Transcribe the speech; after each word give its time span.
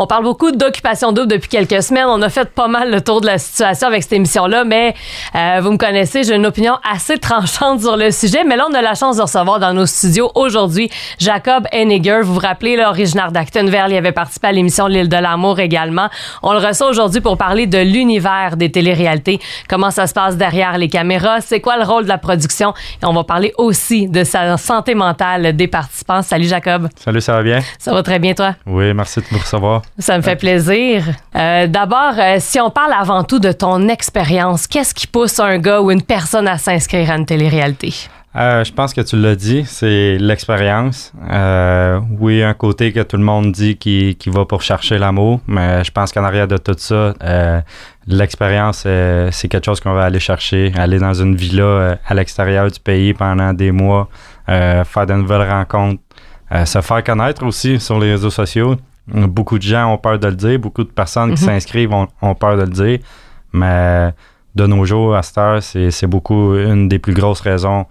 On 0.00 0.06
parle 0.06 0.22
beaucoup 0.22 0.52
d'occupation 0.52 1.10
double 1.10 1.26
depuis 1.26 1.48
quelques 1.48 1.82
semaines. 1.82 2.06
On 2.06 2.22
a 2.22 2.28
fait 2.28 2.48
pas 2.48 2.68
mal 2.68 2.88
le 2.88 3.00
tour 3.00 3.20
de 3.20 3.26
la 3.26 3.36
situation 3.36 3.88
avec 3.88 4.04
cette 4.04 4.12
émission-là, 4.12 4.62
mais 4.62 4.94
euh, 5.34 5.58
vous 5.60 5.72
me 5.72 5.76
connaissez, 5.76 6.22
j'ai 6.22 6.36
une 6.36 6.46
opinion 6.46 6.74
assez 6.88 7.18
tranchante 7.18 7.80
sur 7.80 7.96
le 7.96 8.12
sujet. 8.12 8.44
Mais 8.44 8.54
là, 8.54 8.66
on 8.70 8.74
a 8.74 8.80
la 8.80 8.94
chance 8.94 9.16
de 9.16 9.22
recevoir 9.22 9.58
dans 9.58 9.72
nos 9.72 9.86
studios 9.86 10.30
aujourd'hui 10.36 10.88
Jacob 11.18 11.66
Henniger. 11.72 12.20
Vous 12.22 12.34
vous 12.34 12.38
rappelez, 12.38 12.76
l'originaire 12.76 13.32
d'Actonville, 13.32 13.86
il 13.88 13.96
avait 13.96 14.12
participé 14.12 14.46
à 14.46 14.52
l'émission 14.52 14.86
L'île 14.86 15.08
de 15.08 15.16
l'amour 15.16 15.58
également. 15.58 16.08
On 16.44 16.52
le 16.52 16.64
reçoit 16.64 16.86
aujourd'hui 16.86 17.20
pour 17.20 17.36
parler 17.36 17.66
de 17.66 17.78
l'univers 17.78 18.56
des 18.56 18.70
téléréalités, 18.70 19.40
comment 19.68 19.90
ça 19.90 20.06
se 20.06 20.14
passe 20.14 20.36
derrière 20.36 20.78
les 20.78 20.88
caméras, 20.88 21.40
c'est 21.40 21.60
quoi 21.60 21.76
le 21.76 21.82
rôle 21.82 22.04
de 22.04 22.08
la 22.08 22.18
production? 22.18 22.72
Et 23.02 23.04
on 23.04 23.14
va 23.14 23.24
parler 23.24 23.52
aussi 23.58 24.06
de 24.06 24.22
sa 24.22 24.56
santé 24.58 24.94
mentale 24.94 25.56
des 25.56 25.66
participants. 25.66 26.22
Salut 26.22 26.46
Jacob. 26.46 26.88
Salut, 26.94 27.20
ça 27.20 27.32
va 27.32 27.42
bien? 27.42 27.58
Ça 27.80 27.92
va 27.92 28.04
très 28.04 28.20
bien, 28.20 28.34
toi? 28.34 28.54
Oui, 28.64 28.94
merci 28.94 29.18
de 29.18 29.26
vous 29.32 29.40
recevoir. 29.40 29.82
Ça 29.98 30.16
me 30.16 30.22
fait 30.22 30.36
plaisir. 30.36 31.04
Euh, 31.34 31.66
D'abord, 31.66 32.14
euh, 32.18 32.36
si 32.38 32.60
on 32.60 32.70
parle 32.70 32.92
avant 32.92 33.24
tout 33.24 33.40
de 33.40 33.50
ton 33.50 33.88
expérience, 33.88 34.66
qu'est-ce 34.66 34.94
qui 34.94 35.06
pousse 35.06 35.40
un 35.40 35.58
gars 35.58 35.80
ou 35.80 35.90
une 35.90 36.02
personne 36.02 36.46
à 36.46 36.56
s'inscrire 36.56 37.10
à 37.10 37.16
une 37.16 37.26
télé-réalité? 37.26 37.92
Euh, 38.36 38.62
je 38.62 38.72
pense 38.72 38.94
que 38.94 39.00
tu 39.00 39.16
l'as 39.16 39.34
dit, 39.34 39.64
c'est 39.66 40.16
l'expérience. 40.18 41.12
Oui, 42.20 42.42
un 42.44 42.54
côté 42.54 42.92
que 42.92 43.00
tout 43.00 43.16
le 43.16 43.24
monde 43.24 43.50
dit 43.50 43.76
qui, 43.76 44.16
va 44.26 44.44
pour 44.44 44.62
chercher 44.62 44.98
l'amour, 44.98 45.40
mais 45.48 45.82
je 45.82 45.90
pense 45.90 46.12
qu'en 46.12 46.22
arrière 46.22 46.46
de 46.46 46.58
tout 46.58 46.76
ça, 46.76 47.14
l'expérience, 48.06 48.86
c'est 49.32 49.48
quelque 49.48 49.64
chose 49.64 49.80
qu'on 49.80 49.94
va 49.94 50.04
aller 50.04 50.20
chercher. 50.20 50.72
Aller 50.76 51.00
dans 51.00 51.14
une 51.14 51.34
villa 51.34 51.98
à 52.06 52.14
l'extérieur 52.14 52.70
du 52.70 52.78
pays 52.78 53.14
pendant 53.14 53.52
des 53.52 53.72
mois, 53.72 54.08
faire 54.46 55.06
de 55.06 55.14
nouvelles 55.14 55.50
rencontres, 55.50 56.02
se 56.64 56.80
faire 56.80 57.02
connaître 57.02 57.44
aussi 57.44 57.80
sur 57.80 57.98
les 57.98 58.12
réseaux 58.12 58.30
sociaux. 58.30 58.76
Beaucoup 59.12 59.58
de 59.58 59.62
gens 59.62 59.92
ont 59.92 59.98
peur 59.98 60.18
de 60.18 60.26
le 60.28 60.34
dire, 60.34 60.58
beaucoup 60.58 60.84
de 60.84 60.90
personnes 60.90 61.34
qui 61.34 61.42
Mhm. 61.42 61.48
s'inscrivent 61.50 61.92
ont, 61.92 62.08
ont 62.22 62.34
peur 62.34 62.56
de 62.56 62.62
le 62.62 62.68
dire, 62.70 62.98
mais 63.52 64.12
de 64.54 64.66
nos 64.66 64.84
jours, 64.84 65.14
à 65.16 65.22
cette 65.22 65.38
heure, 65.38 65.62
c'est 65.62 66.06
beaucoup 66.06 66.54
une 66.56 66.88
des 66.88 66.98
plus 66.98 67.14
grosses 67.14 67.40
raisons 67.40 67.86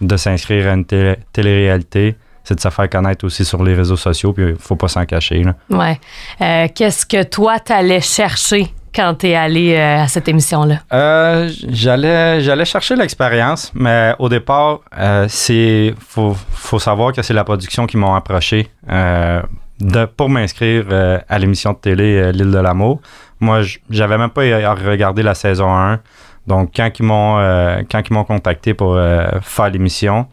de 0.00 0.16
s'inscrire 0.16 0.68
à 0.68 0.74
une 0.74 0.84
télé- 0.84 1.16
télé-réalité, 1.32 2.16
c'est 2.44 2.54
de 2.54 2.60
se 2.60 2.68
faire 2.70 2.88
connaître 2.90 3.24
aussi 3.24 3.44
sur 3.44 3.62
les 3.62 3.74
réseaux 3.74 3.96
sociaux, 3.96 4.32
puis 4.32 4.50
il 4.50 4.56
faut 4.56 4.76
pas 4.76 4.88
s'en 4.88 5.04
cacher. 5.04 5.42
là. 5.44 5.54
Ouais. 5.70 6.00
Euh, 6.40 6.68
qu'est-ce 6.74 7.06
que 7.06 7.22
toi, 7.22 7.58
t'allais 7.60 8.00
chercher 8.00 8.66
quand 8.94 9.14
t'es 9.14 9.34
allé 9.34 9.74
euh, 9.74 10.02
à 10.02 10.08
cette 10.08 10.28
émission-là? 10.28 10.80
Euh, 10.92 11.48
j'allais, 11.68 12.40
j'allais 12.40 12.64
chercher 12.64 12.96
l'expérience, 12.96 13.70
mais 13.74 14.14
au 14.18 14.28
départ, 14.28 14.80
euh, 14.98 15.26
c'est 15.28 15.94
faut, 16.00 16.36
faut 16.50 16.78
savoir 16.80 17.12
que 17.12 17.22
c'est 17.22 17.34
la 17.34 17.44
production 17.44 17.86
qui 17.86 17.96
m'ont 17.96 18.14
approché 18.14 18.68
euh, 18.90 19.40
de, 19.80 20.04
pour 20.04 20.28
m'inscrire 20.28 20.86
euh, 20.90 21.18
à 21.28 21.38
l'émission 21.38 21.72
de 21.72 21.78
télé 21.78 22.16
euh, 22.16 22.32
L'île 22.32 22.50
de 22.50 22.58
l'amour. 22.58 23.00
Moi, 23.40 23.62
j'avais 23.90 24.18
même 24.18 24.30
pas 24.30 24.42
à 24.42 24.74
regarder 24.74 25.22
la 25.22 25.34
saison 25.34 25.74
1. 25.74 26.00
Donc, 26.46 26.72
quand 26.74 26.90
ils 26.98 27.04
m'ont, 27.04 27.38
euh, 27.38 27.82
quand 27.90 28.00
ils 28.08 28.12
m'ont 28.12 28.24
contacté 28.24 28.74
pour 28.74 28.94
euh, 28.94 29.26
faire 29.42 29.70
l'émission, 29.70 30.26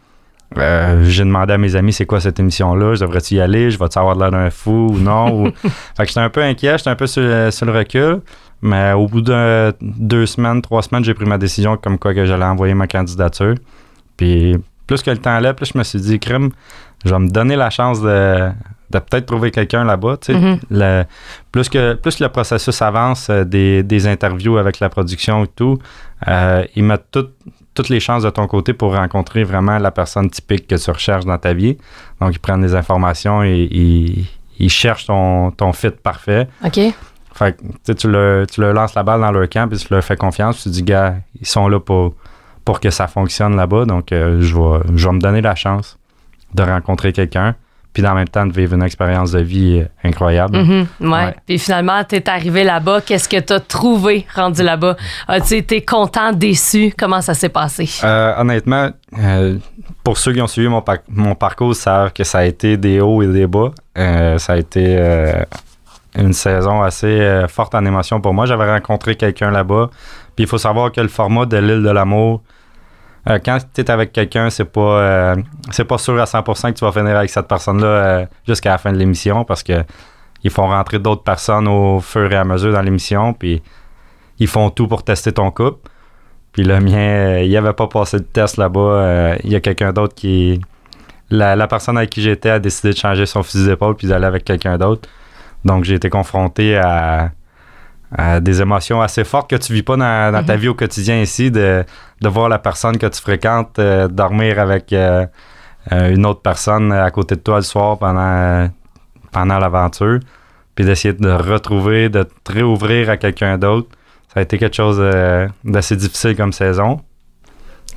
euh, 0.57 1.03
j'ai 1.05 1.23
demandé 1.23 1.53
à 1.53 1.57
mes 1.57 1.75
amis 1.75 1.93
c'est 1.93 2.05
quoi 2.05 2.19
cette 2.19 2.39
émission-là, 2.39 2.95
je 2.95 3.01
devrais-tu 3.01 3.35
y 3.35 3.41
aller, 3.41 3.69
je 3.69 3.77
vais-tu 3.77 3.99
avoir 3.99 4.15
de 4.15 4.21
l'air 4.21 4.31
d'un 4.31 4.49
fou 4.49 4.89
ou 4.91 4.97
non? 4.97 5.43
ou... 5.43 5.45
Fait 5.97 6.03
que 6.03 6.07
j'étais 6.07 6.19
un 6.19 6.29
peu 6.29 6.41
inquiet, 6.41 6.77
j'étais 6.77 6.89
un 6.89 6.95
peu 6.95 7.07
sur, 7.07 7.53
sur 7.53 7.65
le 7.65 7.71
recul. 7.71 8.21
Mais 8.61 8.91
au 8.91 9.07
bout 9.07 9.21
de 9.21 9.73
deux 9.81 10.25
semaines, 10.25 10.61
trois 10.61 10.81
semaines, 10.81 11.03
j'ai 11.03 11.13
pris 11.13 11.25
ma 11.25 11.37
décision 11.37 11.77
comme 11.77 11.97
quoi 11.97 12.13
que 12.13 12.25
j'allais 12.25 12.45
envoyer 12.45 12.73
ma 12.73 12.87
candidature. 12.87 13.55
Puis 14.17 14.57
plus 14.85 15.01
que 15.01 15.11
le 15.11 15.17
temps 15.17 15.33
allait, 15.33 15.53
plus 15.53 15.71
je 15.73 15.77
me 15.77 15.83
suis 15.83 15.99
dit, 15.99 16.19
crime, 16.19 16.49
je 17.05 17.09
vais 17.09 17.19
me 17.19 17.29
donner 17.29 17.55
la 17.55 17.69
chance 17.69 18.01
de, 18.01 18.49
de 18.91 18.99
peut-être 18.99 19.25
trouver 19.25 19.51
quelqu'un 19.51 19.83
là-bas. 19.83 20.17
tu 20.17 20.33
sais. 20.33 20.39
Mhm. 20.39 20.59
Le- 20.71 21.03
plus, 21.51 21.69
que, 21.69 21.93
plus 21.93 22.19
le 22.19 22.29
processus 22.29 22.81
avance, 22.81 23.29
euh, 23.29 23.43
des, 23.43 23.83
des 23.83 24.07
interviews 24.07 24.57
avec 24.57 24.79
la 24.79 24.89
production 24.89 25.43
et 25.43 25.47
tout, 25.47 25.77
euh, 26.27 26.63
ils 26.75 26.83
mettent 26.83 27.11
tout- 27.11 27.29
toutes 27.73 27.89
les 27.89 27.99
chances 27.99 28.23
de 28.23 28.29
ton 28.29 28.47
côté 28.47 28.73
pour 28.73 28.95
rencontrer 28.95 29.43
vraiment 29.43 29.77
la 29.77 29.91
personne 29.91 30.29
typique 30.29 30.67
que 30.67 30.75
tu 30.75 30.89
recherches 30.91 31.25
dans 31.25 31.37
ta 31.37 31.53
vie. 31.53 31.77
Donc, 32.19 32.33
ils 32.33 32.39
prennent 32.39 32.61
des 32.61 32.75
informations 32.75 33.43
et 33.43 33.67
ils, 33.71 34.25
ils 34.57 34.69
cherchent 34.69 35.05
ton, 35.05 35.51
ton 35.51 35.71
fit 35.71 35.91
parfait. 35.91 36.47
OK? 36.65 36.79
Fait 37.35 37.55
que, 37.55 37.61
tu 37.61 37.69
sais, 37.83 37.95
tu 37.95 38.09
leur 38.09 38.73
lances 38.73 38.95
la 38.95 39.03
balle 39.03 39.21
dans 39.21 39.31
leur 39.31 39.47
camp, 39.47 39.69
puis 39.69 39.77
tu 39.77 39.87
leur 39.93 40.03
fais 40.03 40.17
confiance, 40.17 40.55
puis 40.55 40.63
tu 40.63 40.69
dis, 40.71 40.83
gars, 40.83 41.15
ils 41.39 41.47
sont 41.47 41.69
là 41.69 41.79
pour, 41.79 42.15
pour 42.65 42.79
que 42.81 42.89
ça 42.89 43.07
fonctionne 43.07 43.55
là-bas, 43.55 43.85
donc 43.85 44.11
euh, 44.11 44.41
je, 44.41 44.53
vais, 44.57 44.79
je 44.95 45.07
vais 45.07 45.13
me 45.13 45.19
donner 45.21 45.39
la 45.41 45.55
chance 45.55 45.97
de 46.53 46.63
rencontrer 46.63 47.13
quelqu'un, 47.13 47.55
puis 47.93 48.05
en 48.05 48.13
même 48.13 48.27
temps 48.27 48.45
de 48.45 48.53
vivre 48.53 48.75
une 48.75 48.83
expérience 48.83 49.31
de 49.31 49.39
vie 49.39 49.83
incroyable. 50.03 50.57
Mhm, 50.57 50.87
ouais. 51.01 51.07
Ouais. 51.09 51.35
Puis 51.45 51.57
finalement, 51.59 52.03
t'es 52.03 52.29
arrivé 52.29 52.63
là-bas. 52.63 53.01
Qu'est-ce 53.01 53.27
que 53.27 53.39
t'as 53.39 53.59
trouvé 53.59 54.25
rendu 54.35 54.61
là-bas? 54.63 54.95
As-tu 55.27 55.55
été 55.55 55.81
content, 55.83 56.31
déçu? 56.31 56.93
Comment 56.97 57.21
ça 57.21 57.33
s'est 57.33 57.49
passé? 57.49 57.89
Euh, 58.03 58.33
honnêtement, 58.37 58.91
euh, 59.17 59.57
pour 60.03 60.17
ceux 60.17 60.33
qui 60.33 60.41
ont 60.41 60.47
suivi 60.47 60.67
mon, 60.67 60.81
par- 60.81 60.97
mon 61.09 61.35
parcours, 61.35 61.75
savent 61.75 62.13
que 62.13 62.23
ça 62.23 62.39
a 62.39 62.45
été 62.45 62.77
des 62.77 63.01
hauts 63.01 63.21
et 63.23 63.27
des 63.27 63.47
bas. 63.47 63.71
Euh, 63.97 64.37
ça 64.37 64.53
a 64.53 64.57
été 64.57 64.97
une 66.15 66.33
saison 66.33 66.81
assez 66.81 67.43
forte 67.47 67.75
en 67.75 67.85
émotion 67.85 68.21
pour 68.21 68.33
moi. 68.33 68.45
J'avais 68.45 68.71
rencontré 68.71 69.15
quelqu'un 69.15 69.51
là-bas. 69.51 69.89
Puis 70.35 70.45
il 70.45 70.47
faut 70.47 70.57
savoir 70.57 70.91
que 70.91 71.01
le 71.01 71.07
format 71.07 71.45
de 71.45 71.57
l'île 71.57 71.83
de 71.83 71.89
l'amour, 71.89 72.41
euh, 73.29 73.39
quand 73.43 73.59
tu 73.73 73.81
es 73.81 73.91
avec 73.91 74.11
quelqu'un, 74.11 74.49
c'est 74.49 74.65
pas 74.65 75.01
euh, 75.01 75.35
c'est 75.71 75.85
pas 75.85 75.97
sûr 75.97 76.19
à 76.19 76.25
100% 76.25 76.73
que 76.73 76.79
tu 76.79 76.85
vas 76.85 76.91
finir 76.91 77.15
avec 77.15 77.29
cette 77.29 77.47
personne-là 77.47 77.87
euh, 77.87 78.25
jusqu'à 78.47 78.71
la 78.71 78.77
fin 78.77 78.91
de 78.91 78.97
l'émission 78.97 79.45
parce 79.45 79.63
que 79.63 79.83
ils 80.43 80.51
font 80.51 80.67
rentrer 80.67 80.99
d'autres 80.99 81.23
personnes 81.23 81.67
au 81.67 81.99
fur 81.99 82.31
et 82.31 82.35
à 82.35 82.45
mesure 82.45 82.71
dans 82.71 82.81
l'émission. 82.81 83.33
Puis 83.33 83.61
ils 84.39 84.47
font 84.47 84.69
tout 84.69 84.87
pour 84.87 85.03
tester 85.03 85.33
ton 85.33 85.51
couple. 85.51 85.89
Puis 86.53 86.63
le 86.63 86.79
mien, 86.79 87.39
il 87.39 87.55
avait 87.57 87.73
pas 87.73 87.87
passé 87.87 88.17
de 88.17 88.23
test 88.23 88.57
là-bas. 88.57 89.35
Il 89.43 89.51
y 89.51 89.55
a 89.55 89.59
quelqu'un 89.59 89.91
d'autre 89.91 90.15
qui. 90.15 90.61
La, 91.29 91.55
la 91.55 91.67
personne 91.67 91.97
avec 91.97 92.09
qui 92.09 92.21
j'étais 92.21 92.49
a 92.49 92.59
décidé 92.59 92.91
de 92.91 92.97
changer 92.97 93.25
son 93.25 93.43
fusil 93.43 93.65
d'épaule 93.67 93.95
puis 93.95 94.07
d'aller 94.07 94.25
avec 94.25 94.45
quelqu'un 94.45 94.77
d'autre. 94.77 95.07
Donc 95.65 95.83
j'ai 95.83 95.95
été 95.95 96.09
confronté 96.09 96.77
à, 96.77 97.31
des 98.41 98.61
émotions 98.61 99.01
assez 99.01 99.23
fortes 99.23 99.49
que 99.49 99.55
tu 99.55 99.71
vis 99.71 99.83
pas 99.83 99.95
dans, 99.95 100.33
dans 100.33 100.43
ta 100.43 100.55
vie 100.55 100.67
au 100.67 100.73
quotidien 100.73 101.21
ici, 101.21 101.51
de, 101.51 101.85
de 102.21 102.27
voir 102.27 102.49
la 102.49 102.59
personne 102.59 102.97
que 102.97 103.07
tu 103.07 103.21
fréquentes 103.21 103.79
euh, 103.79 104.07
dormir 104.07 104.59
avec 104.59 104.91
euh, 104.93 105.25
euh, 105.91 106.13
une 106.13 106.25
autre 106.25 106.41
personne 106.41 106.91
à 106.91 107.09
côté 107.11 107.35
de 107.35 107.41
toi 107.41 107.57
le 107.57 107.61
soir 107.61 107.97
pendant, 107.97 108.69
pendant 109.31 109.59
l'aventure, 109.59 110.19
puis 110.75 110.85
d'essayer 110.85 111.13
de 111.13 111.29
retrouver, 111.29 112.09
de 112.09 112.23
te 112.23 112.51
réouvrir 112.51 113.09
à 113.09 113.17
quelqu'un 113.17 113.57
d'autre. 113.57 113.89
Ça 114.33 114.41
a 114.41 114.43
été 114.43 114.57
quelque 114.57 114.75
chose 114.75 114.99
d'assez 115.63 115.95
difficile 115.95 116.35
comme 116.35 116.53
saison. 116.53 117.01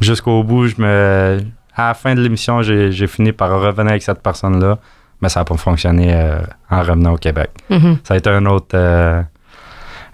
Jusqu'au 0.01 0.43
bout, 0.43 0.69
je 0.69 0.81
me, 0.81 1.41
à 1.77 1.89
la 1.89 1.95
fin 1.95 2.15
de 2.15 2.23
l'émission, 2.23 2.63
j'ai 2.63 3.07
fini 3.07 3.33
par 3.33 3.51
revenir 3.51 3.91
avec 3.91 4.03
cette 4.03 4.23
personne-là, 4.23 4.79
mais 5.21 5.29
ça 5.29 5.41
n'a 5.41 5.45
pas 5.45 5.59
fonctionné 5.59 6.17
en 6.71 6.81
revenant 6.81 7.13
au 7.13 7.19
Québec. 7.19 7.51
Mhm. 7.69 7.99
Ça 8.03 8.15
a 8.15 8.17
été 8.17 8.31
un 8.31 8.47
autre, 8.47 8.75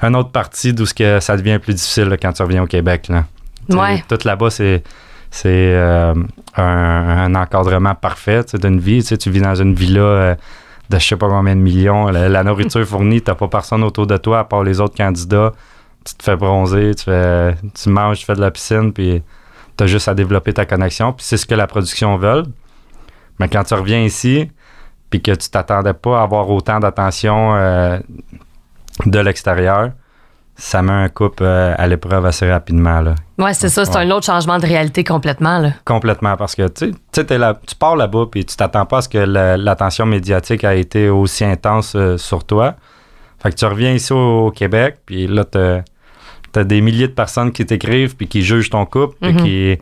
euh, 0.03 0.07
un 0.07 0.15
autre 0.15 0.31
partie 0.31 0.73
d'où 0.73 0.85
que 0.85 1.21
ça 1.21 1.37
devient 1.37 1.59
plus 1.59 1.75
difficile 1.75 2.05
là, 2.05 2.17
quand 2.17 2.33
tu 2.33 2.43
reviens 2.43 2.63
au 2.63 2.67
Québec. 2.67 3.09
Là. 3.09 3.25
Ouais. 3.71 4.03
Tout 4.09 4.19
là-bas, 4.25 4.51
c'est 4.51 4.83
c'est 5.31 5.75
euh, 5.75 6.15
un, 6.57 6.63
un 6.63 7.35
encadrement 7.35 7.95
parfait 7.95 8.43
d'une 8.55 8.81
vie. 8.81 9.03
Tu, 9.03 9.31
vis 9.31 9.43
dans 9.43 9.55
une 9.55 9.75
villa 9.75 10.01
euh, 10.01 10.35
de 10.89 10.99
je 10.99 11.07
sais 11.07 11.17
pas 11.17 11.29
combien 11.29 11.55
de 11.55 11.61
millions. 11.61 12.09
La, 12.09 12.29
la 12.29 12.45
nourriture 12.45 12.85
fournie, 12.87 13.21
t'as 13.21 13.35
pas 13.35 13.49
personne 13.49 13.85
autour 13.85 14.07
de 14.07 14.17
toi 14.17 14.41
à 14.41 14.45
part 14.45 14.63
les 14.65 14.81
autres 14.81 14.97
candidats. 14.97 15.53
Tu 16.05 16.15
te 16.15 16.23
fais 16.23 16.37
bronzer, 16.37 16.95
tu, 16.95 17.05
fais, 17.05 17.57
tu 17.75 17.91
manges, 17.91 18.21
tu 18.21 18.25
fais 18.25 18.35
de 18.35 18.41
la 18.41 18.51
piscine, 18.51 18.93
puis 18.93 19.23
t'as 19.77 19.87
juste 19.87 20.09
à 20.09 20.15
développer 20.15 20.55
ta 20.55 20.65
connexion. 20.65 21.13
Puis 21.13 21.27
c'est 21.27 21.37
ce 21.37 21.45
que 21.45 21.55
la 21.55 21.67
production 21.67 22.17
veut. 22.17 22.45
Mais 23.39 23.49
quand 23.49 23.65
tu 23.65 23.75
reviens 23.75 24.03
ici, 24.03 24.51
puis 25.11 25.23
que 25.23 25.33
tu 25.33 25.49
t'attendais 25.51 25.95
pas 25.95 26.21
à 26.21 26.23
avoir 26.23 26.49
autant 26.51 26.81
d'attention 26.81 27.55
euh, 27.55 27.99
de 29.07 29.19
l'extérieur, 29.21 29.91
ça 30.57 30.83
met 30.83 30.93
un 30.93 31.09
couple 31.09 31.45
euh, 31.45 31.75
à 31.79 31.87
l'épreuve 31.87 32.27
assez 32.27 32.51
rapidement. 32.51 33.01
Là. 33.01 33.15
Ouais, 33.39 33.55
c'est 33.55 33.69
ça. 33.69 33.85
C'est 33.85 33.93
Ouais. 33.97 34.03
un 34.05 34.11
autre 34.11 34.27
changement 34.27 34.59
de 34.59 34.67
réalité 34.67 35.05
complètement. 35.05 35.59
Là. 35.61 35.71
Complètement, 35.85 36.37
parce 36.37 36.57
que 36.57 36.67
tu 36.69 36.93
tu 37.13 37.39
là, 37.39 37.57
tu 37.67 37.75
pars 37.77 37.95
là-bas 37.95 38.25
puis 38.31 38.45
tu 38.45 38.57
t'attends 38.57 38.85
pas 38.87 38.99
à 38.99 39.03
ce 39.03 39.09
que 39.09 39.19
la- 39.19 39.57
l'attention 39.57 40.05
médiatique 40.07 40.65
a 40.65 40.75
été 40.75 41.09
aussi 41.11 41.45
intense 41.45 41.95
euh, 41.95 42.17
sur 42.17 42.45
toi. 42.45 42.75
Fait 43.41 43.51
que 43.51 43.55
tu 43.55 43.65
reviens 43.67 43.93
ici 43.93 44.13
au, 44.13 44.47
au 44.47 44.51
Québec, 44.51 44.97
puis 45.07 45.29
là, 45.29 45.45
t'as 45.45 45.83
as 46.57 46.65
des 46.65 46.81
milliers 46.81 47.07
de 47.07 47.13
personnes 47.13 47.53
qui 47.53 47.65
t'écrivent 47.65 48.17
puis 48.17 48.27
qui 48.27 48.43
jugent 48.43 48.71
ton 48.71 48.85
couple, 48.85 49.15
puis 49.21 49.33
Mhm. 49.33 49.43
qui 49.45 49.79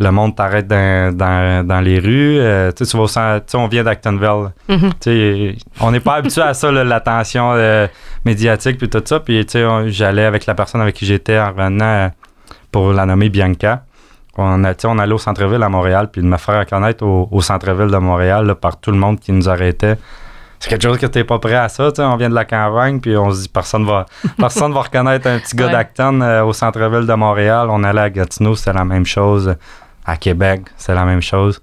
le 0.00 0.10
monde 0.10 0.36
t'arrête 0.36 0.66
dans, 0.68 1.14
dans, 1.16 1.66
dans 1.66 1.80
les 1.80 1.98
rues. 1.98 2.38
Euh, 2.38 2.70
tu 2.72 2.84
vas 2.84 3.02
au 3.02 3.56
on 3.58 3.68
vient 3.68 3.82
d'Actonville. 3.84 4.50
Mhm. 4.68 4.92
On 5.80 5.90
n'est 5.90 6.00
pas 6.00 6.14
habitué 6.14 6.42
à 6.42 6.54
ça, 6.54 6.70
l'attention 6.70 7.52
euh, 7.54 7.86
médiatique 8.24 8.78
puis 8.78 8.88
tout 8.88 9.02
ça. 9.04 9.20
Puis, 9.20 9.44
tu 9.44 9.52
sais, 9.52 9.64
on- 9.64 9.88
j'allais 9.88 10.24
avec 10.24 10.46
la 10.46 10.54
personne 10.54 10.80
avec 10.80 10.94
qui 10.94 11.04
j'étais 11.06 11.38
en 11.38 11.48
revenant 11.48 11.84
euh, 11.84 12.08
pour 12.70 12.92
la 12.92 13.06
nommer 13.06 13.28
Bianca. 13.28 13.82
On, 14.36 14.62
a, 14.64 14.72
on 14.84 14.98
allait 15.00 15.12
au 15.14 15.18
centre-ville 15.18 15.62
à 15.64 15.68
Montréal, 15.68 16.10
puis 16.12 16.22
de 16.22 16.26
me 16.26 16.36
faire 16.36 16.64
connaître 16.66 17.04
au, 17.04 17.28
au 17.32 17.40
centre-ville 17.40 17.90
de 17.90 17.96
Montréal 17.96 18.46
là, 18.46 18.54
par 18.54 18.78
tout 18.78 18.92
le 18.92 18.96
monde 18.98 19.18
qui 19.18 19.32
nous 19.32 19.48
arrêtait. 19.48 19.96
C'est 20.60 20.68
quelque 20.70 20.82
chose 20.82 20.98
que 20.98 21.06
t'es 21.06 21.24
pas 21.24 21.38
prêt 21.40 21.54
à 21.56 21.68
ça, 21.68 21.90
tu 21.90 21.96
sais. 21.96 22.02
On 22.02 22.16
vient 22.16 22.28
de 22.30 22.34
la 22.36 22.44
campagne, 22.44 23.00
puis 23.00 23.16
on 23.16 23.30
se 23.32 23.42
dit 23.42 23.48
personne 23.48 23.84
va, 23.84 24.06
personne 24.38 24.72
va 24.72 24.82
reconnaître 24.82 25.26
un 25.26 25.38
petit 25.40 25.56
gars 25.56 25.66
Ouais. 25.66 25.72
d'Acton 25.72 26.20
euh, 26.20 26.44
au 26.44 26.52
centre-ville 26.52 27.06
de 27.06 27.14
Montréal. 27.14 27.66
On 27.70 27.82
allait 27.82 28.00
à 28.00 28.10
Gatineau, 28.10 28.54
c'était 28.54 28.72
la 28.78 28.84
même 28.84 29.06
chose. 29.06 29.56
À 30.08 30.16
Québec, 30.16 30.62
c'est 30.76 30.94
la 30.94 31.04
même 31.04 31.20
chose. 31.22 31.60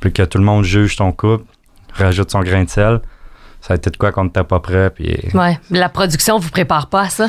Puis 0.00 0.12
que 0.12 0.22
tout 0.22 0.38
le 0.38 0.44
monde 0.44 0.64
juge 0.64 0.96
ton 0.96 1.10
couple, 1.12 1.44
rajoute 1.94 2.30
son 2.30 2.40
grain 2.40 2.64
de 2.64 2.70
sel. 2.70 3.00
Ça 3.60 3.74
a 3.74 3.76
été 3.76 3.90
de 3.90 3.96
quoi 3.96 4.12
qu'on 4.12 4.24
n'était 4.24 4.44
pas 4.44 4.60
prêt. 4.60 4.90
Puis 4.90 5.16
Ouais. 5.34 5.58
La 5.70 5.88
production 5.88 6.38
vous 6.38 6.50
prépare 6.50 6.88
pas 6.88 7.02
à 7.02 7.08
ça? 7.08 7.28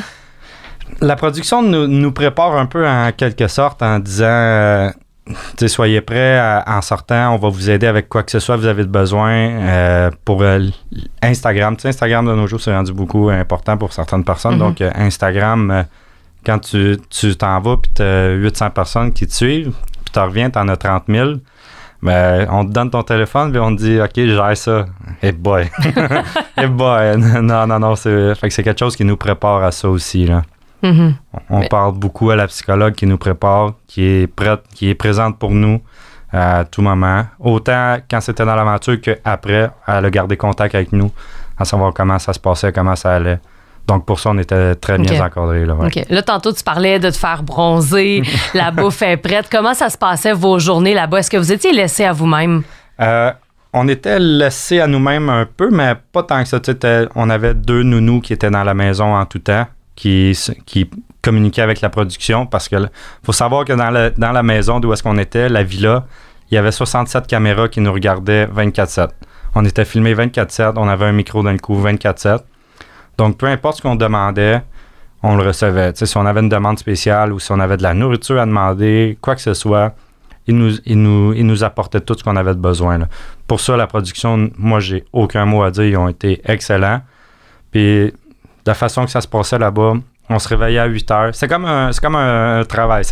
la 1.00 1.16
production 1.16 1.62
nous, 1.62 1.86
nous 1.86 2.12
prépare 2.12 2.54
un 2.56 2.66
peu 2.66 2.86
en 2.86 3.10
quelque 3.12 3.48
sorte 3.48 3.82
en 3.82 3.98
disant 3.98 4.26
euh, 4.26 4.90
soyez 5.66 6.02
prêts 6.02 6.38
à- 6.38 6.62
en 6.66 6.82
sortant, 6.82 7.34
on 7.34 7.38
va 7.38 7.48
vous 7.48 7.70
aider 7.70 7.86
avec 7.86 8.08
quoi 8.08 8.22
que 8.22 8.30
ce 8.30 8.38
soit 8.38 8.56
vous 8.56 8.66
avez 8.66 8.84
besoin 8.84 9.30
euh, 9.32 10.10
pour 10.26 10.42
euh, 10.42 10.60
Instagram. 11.22 11.76
Instagram 11.82 12.26
de 12.26 12.34
nos 12.34 12.46
jours, 12.46 12.60
c'est 12.60 12.74
rendu 12.74 12.92
beaucoup 12.92 13.30
important 13.30 13.76
pour 13.78 13.92
certaines 13.94 14.24
personnes. 14.24 14.54
Mhm. 14.54 14.58
Donc, 14.58 14.80
Instagram, 14.80 15.84
quand 16.44 16.58
tu 16.58 16.98
tu 17.08 17.34
t'en 17.34 17.58
vas 17.60 17.76
puis 17.78 17.90
tu 17.94 18.02
as 18.02 18.32
800 18.32 18.70
personnes 18.70 19.12
qui 19.12 19.26
te 19.26 19.32
suivent, 19.32 19.72
reviens, 20.20 20.50
tu 20.50 20.58
en 20.58 20.68
as 20.68 20.76
30 20.76 21.04
000. 21.08 21.30
Ben, 22.02 22.46
on 22.50 22.66
te 22.66 22.70
donne 22.72 22.90
ton 22.90 23.02
téléphone 23.02 23.50
puis 23.50 23.58
on 23.60 23.74
te 23.74 23.80
dit 23.82 23.98
OK, 24.00 24.14
gère 24.14 24.56
ça. 24.56 24.84
Hey 25.22 25.32
boy. 25.32 25.70
hey 26.56 26.66
boy. 26.66 27.16
Non, 27.42 27.66
non, 27.66 27.78
non. 27.78 27.96
C'est, 27.96 28.34
fait 28.34 28.48
que 28.48 28.54
c'est 28.54 28.62
quelque 28.62 28.78
chose 28.80 28.94
qui 28.96 29.04
nous 29.04 29.16
prépare 29.16 29.62
à 29.62 29.70
ça 29.72 29.88
aussi. 29.88 30.26
Là. 30.26 30.42
Mhm. 30.82 31.14
On 31.48 31.60
Mais- 31.60 31.68
parle 31.68 31.94
beaucoup 31.94 32.30
à 32.30 32.36
la 32.36 32.46
psychologue 32.46 32.92
qui 32.94 33.06
nous 33.06 33.16
prépare, 33.16 33.72
qui 33.86 34.04
est 34.04 34.26
prête, 34.26 34.60
qui 34.74 34.90
est 34.90 34.94
présente 34.94 35.38
pour 35.38 35.50
nous 35.52 35.80
à 36.30 36.64
tout 36.64 36.82
moment. 36.82 37.24
Autant 37.38 37.96
quand 38.10 38.20
c'était 38.20 38.44
dans 38.44 38.54
l'aventure 38.56 39.00
qu'après, 39.00 39.70
elle 39.86 40.04
a 40.04 40.10
gardé 40.10 40.36
contact 40.36 40.74
avec 40.74 40.92
nous, 40.92 41.10
à 41.56 41.64
savoir 41.64 41.94
comment 41.94 42.18
ça 42.18 42.32
se 42.34 42.40
passait, 42.40 42.70
comment 42.72 42.96
ça 42.96 43.14
allait. 43.14 43.38
Donc 43.86 44.06
pour 44.06 44.18
ça, 44.18 44.30
on 44.30 44.38
était 44.38 44.74
très 44.76 44.98
bien 44.98 45.22
encadrés. 45.24 45.66
Là, 45.66 45.74
ouais. 45.74 45.86
OK. 45.86 46.06
Là, 46.08 46.22
tantôt, 46.22 46.52
tu 46.52 46.62
parlais 46.64 46.98
de 46.98 47.10
te 47.10 47.16
faire 47.16 47.42
bronzer, 47.42 48.22
la 48.54 48.70
bouffe 48.70 49.02
est 49.02 49.16
prête. 49.18 49.48
Comment 49.50 49.74
ça 49.74 49.90
se 49.90 49.98
passait 49.98 50.32
vos 50.32 50.58
journées 50.58 50.94
là-bas? 50.94 51.18
Est-ce 51.18 51.30
que 51.30 51.36
vous 51.36 51.52
étiez 51.52 51.72
laissé 51.72 52.04
à 52.04 52.12
vous-même? 52.12 52.62
Euh, 53.00 53.30
on 53.72 53.88
était 53.88 54.18
laissés 54.18 54.80
à 54.80 54.86
nous-mêmes 54.86 55.28
un 55.28 55.46
peu, 55.46 55.68
mais 55.70 55.94
pas 56.12 56.22
tant 56.22 56.42
que 56.42 56.48
ça. 56.48 56.60
On 57.14 57.28
avait 57.28 57.54
deux 57.54 57.82
nounous 57.82 58.20
qui 58.20 58.32
étaient 58.32 58.50
dans 58.50 58.64
la 58.64 58.74
maison 58.74 59.14
en 59.14 59.26
tout 59.26 59.40
temps, 59.40 59.66
qui, 59.96 60.34
communiquaient 61.20 61.62
avec 61.62 61.80
la 61.80 61.88
production 61.88 62.44
parce 62.44 62.68
que 62.68 62.76
faut 63.24 63.32
savoir 63.32 63.64
que 63.64 63.72
dans, 63.72 63.88
la- 63.88 64.10
dans 64.10 64.30
la 64.30 64.42
maison 64.42 64.78
d'où 64.78 64.92
est-ce 64.92 65.02
qu'on 65.02 65.16
était, 65.16 65.48
la 65.48 65.62
villa, 65.62 66.04
il 66.50 66.54
y 66.54 66.58
avait 66.58 66.70
67 66.70 67.26
caméras 67.26 67.68
qui 67.68 67.80
nous 67.80 67.92
regardaient 67.92 68.46
24-7. 68.46 69.08
On 69.54 69.64
était 69.64 69.86
filmés 69.86 70.14
24-7, 70.14 70.74
on 70.76 70.86
avait 70.86 71.06
un 71.06 71.12
micro 71.12 71.42
dans 71.42 71.50
le 71.52 71.58
cou 71.58 71.82
24-7. 71.82 72.40
Donc, 73.18 73.38
peu 73.38 73.46
importe 73.46 73.78
ce 73.78 73.82
qu'on 73.82 73.96
demandait, 73.96 74.62
on 75.22 75.36
le 75.36 75.42
recevait. 75.42 75.92
Si 75.94 76.16
on 76.16 76.26
avait 76.26 76.40
une 76.40 76.48
demande 76.48 76.78
spéciale 76.78 77.32
ou 77.32 77.38
si 77.38 77.50
on 77.52 77.58
avait 77.58 77.76
de 77.76 77.82
la 77.82 77.94
nourriture 77.94 78.40
à 78.40 78.46
demander, 78.46 79.16
quoi 79.20 79.34
que 79.34 79.40
ce 79.40 79.54
soit, 79.54 79.94
il 80.46 80.56
nous, 80.56 81.32
il 81.32 81.64
apportait 81.64 82.00
tout 82.00 82.14
ce 82.14 82.22
qu'on 82.22 82.36
avait 82.36 82.54
de 82.54 82.60
besoin. 82.60 82.98
Pour 83.46 83.60
ça, 83.60 83.76
la 83.76 83.86
production, 83.86 84.50
moi, 84.58 84.80
j'ai 84.80 85.04
aucun 85.12 85.46
mot 85.46 85.62
à 85.62 85.70
dire. 85.70 85.84
Ils 85.84 85.96
ont 85.96 86.08
été 86.08 86.42
excellents. 86.44 87.00
Puis, 87.70 88.06
de 88.10 88.12
la 88.66 88.74
façon 88.74 89.04
que 89.04 89.10
ça 89.10 89.20
se 89.20 89.28
passait 89.28 89.58
là-bas, 89.58 89.94
on 90.28 90.38
se 90.38 90.48
réveillait 90.48 90.78
à 90.78 90.86
8 90.86 91.10
heures. 91.10 91.30
C'est 91.34 91.48
comme 91.48 91.64
un, 91.64 91.92
c'est 91.92 92.02
comme 92.02 92.16
un, 92.16 92.64
travail. 92.64 93.04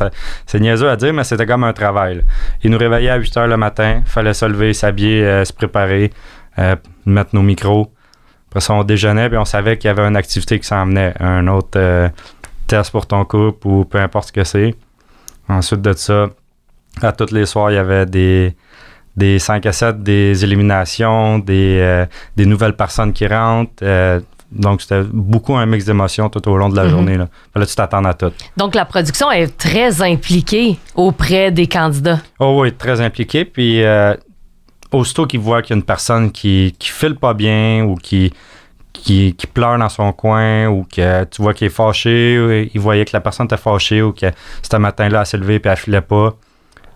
C'est 0.47 0.61
niaiseux 0.61 0.89
à 0.89 0.97
dire, 0.97 1.13
mais 1.13 1.25
c'était 1.25 1.47
comme 1.47 1.65
un 1.65 1.73
travail. 1.73 2.25
Ils 2.63 2.71
nous 2.71 2.79
réveillaient 2.79 3.11
à 3.11 3.17
8 3.17 3.37
heures 3.37 3.47
le 3.49 3.57
matin. 3.57 4.03
fallait 4.07 4.35
se 4.35 4.45
lever, 4.45 4.73
s'habiller, 4.73 5.25
euh, 5.25 5.45
se 5.45 5.53
préparer, 5.53 6.11
euh, 6.59 6.77
mettre 7.07 7.35
nos 7.35 7.43
micros. 7.43 7.93
Après 8.53 8.61
ça, 8.61 8.75
on 8.75 8.85
déjeunait, 8.85 9.31
puis 9.31 9.39
on 9.39 9.47
savait 9.47 9.79
qu'il 9.79 9.89
y 9.89 9.91
avait 9.91 10.07
une 10.07 10.15
activité 10.17 10.61
qui 10.61 10.67
s'en 10.67 10.85
venait. 10.85 11.15
Un 11.21 11.49
autre 11.49 11.71
euh, 11.77 12.09
test 12.67 12.91
pour 12.91 13.07
ton 13.07 13.25
couple 13.25 13.67
ou 13.67 13.85
peu 13.87 13.99
importe 13.99 14.29
ce 14.29 14.33
que 14.33 14.45
c'est. 14.45 14.75
Ensuite 15.49 15.81
de 15.81 15.95
ça, 15.95 16.27
à 17.01 17.13
tous 17.13 17.31
les 17.33 17.47
soirs, 17.47 17.71
il 17.71 17.77
y 17.77 17.79
avait 17.79 18.05
des, 18.05 18.55
des 19.17 19.39
5 19.39 19.65
à 19.65 19.73
7, 19.73 20.03
des 20.03 20.45
éliminations, 20.45 21.39
des, 21.39 21.79
euh, 21.81 22.05
des 22.37 22.45
nouvelles 22.45 22.77
personnes 22.77 23.15
qui 23.15 23.27
rentrent. 23.27 23.73
euh, 23.83 24.21
donc, 24.51 24.83
c'était 24.83 25.01
beaucoup 25.11 25.55
un 25.57 25.65
mix 25.65 25.87
d'émotions 25.87 26.29
tout 26.29 26.47
au 26.47 26.59
long 26.59 26.69
de 26.69 26.77
la 26.77 26.85
Mhm. 26.85 26.91
journée. 26.91 27.17
Là. 27.17 27.27
Tu 27.67 27.75
t'attendes 27.75 28.07
à 28.07 28.13
tout. 28.13 28.33
Donc, 28.59 28.75
la 28.75 28.85
production 28.85 29.31
est 29.33 29.57
très 29.57 30.03
impliquée 30.03 30.77
auprès 30.95 31.51
des 31.51 31.67
candidats. 31.67 32.19
Oh 32.39 32.59
oui, 32.61 32.71
très 32.75 33.01
impliqué. 33.01 33.47
Puis, 33.47 33.83
euh, 33.83 34.13
aussitôt 34.93 35.27
qu'il 35.27 35.41
voit 35.41 35.63
qu'il 35.63 35.75
y 35.75 35.77
a 35.77 35.81
une 35.81 35.85
personne 35.85 36.31
qui, 36.31 36.75
qui 36.79 36.91
file 36.91 37.17
pas 37.17 37.35
bien 37.35 37.85
ou 37.85 37.97
qui, 37.97 38.33
qui, 38.93 39.35
pleure 39.53 39.79
dans 39.79 39.89
son 39.89 40.13
coin 40.13 40.67
ou 40.69 40.85
que 40.85 41.25
tu 41.25 41.43
vois 41.43 41.55
qu'il 41.55 41.67
est 41.67 41.71
fâché, 41.71 42.71
il 42.73 42.81
voyait 42.81 43.05
que 43.05 43.11
la 43.13 43.21
personne 43.21 43.47
était 43.47 43.57
fâchée 43.57 44.03
ou 44.03 44.13
que 44.13 44.27
ce 44.63 44.77
matin-là, 44.77 45.21
elle 45.21 45.27
s'est 45.27 45.39
levée 45.39 45.57
et 45.57 45.69
elle 45.69 45.77
filait 45.77 46.01
pas. 46.01 46.35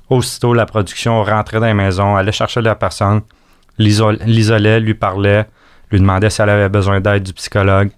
Aussitôt, 0.09 0.55
la 0.55 0.67
production 0.67 1.23
rentrait 1.25 1.59
dans 1.59 1.67
la 1.67 1.75
maison, 1.75 2.17
allait 2.17 2.33
chercher 2.33 2.61
la 2.61 2.77
personne, 2.77 3.23
l'isol- 3.79 4.23
l'isolait, 4.25 4.79
lui 4.79 4.95
parlait, 4.95 5.47
lui 5.91 5.99
demandait 5.99 6.31
si 6.31 6.41
elle 6.43 6.51
avait 6.51 6.69
besoin 6.69 7.01
d'aide 7.01 7.25
du 7.25 7.33
psychologue. 7.33 7.91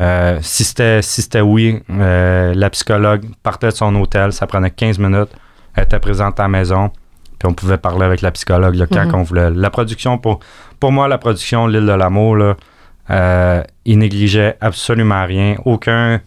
Euh, 0.00 0.38
si 0.42 0.64
c'était 0.64 1.02
si 1.02 1.28
oui, 1.42 1.82
euh, 1.90 2.54
la 2.54 2.70
psychologue 2.70 3.26
partait 3.42 3.68
de 3.68 3.74
son 3.74 3.94
hôtel, 3.96 4.32
ça 4.32 4.46
prenait 4.46 4.70
15 4.70 4.98
minutes, 4.98 5.28
elle 5.74 5.84
était 5.84 5.98
présente 5.98 6.40
à 6.40 6.44
la 6.44 6.48
maison, 6.48 6.90
puis 7.40 7.48
on 7.48 7.54
pouvait 7.54 7.78
parler 7.78 8.04
avec 8.04 8.20
la 8.20 8.30
psychologue 8.30 8.74
là, 8.76 8.86
quand 8.86 9.06
Mhm. 9.06 9.14
on 9.16 9.22
voulait. 9.24 9.50
La 9.50 9.70
production, 9.70 10.18
pour, 10.18 10.38
pour 10.78 10.92
moi, 10.92 11.08
la 11.08 11.18
production, 11.18 11.66
l'île 11.66 11.86
de 11.86 11.92
l'amour, 11.92 12.36
là, 12.36 12.54
euh, 13.10 13.62
il 13.86 13.98
négligeait 13.98 14.56
absolument 14.60 15.24
rien, 15.26 15.56
aucun 15.64 16.20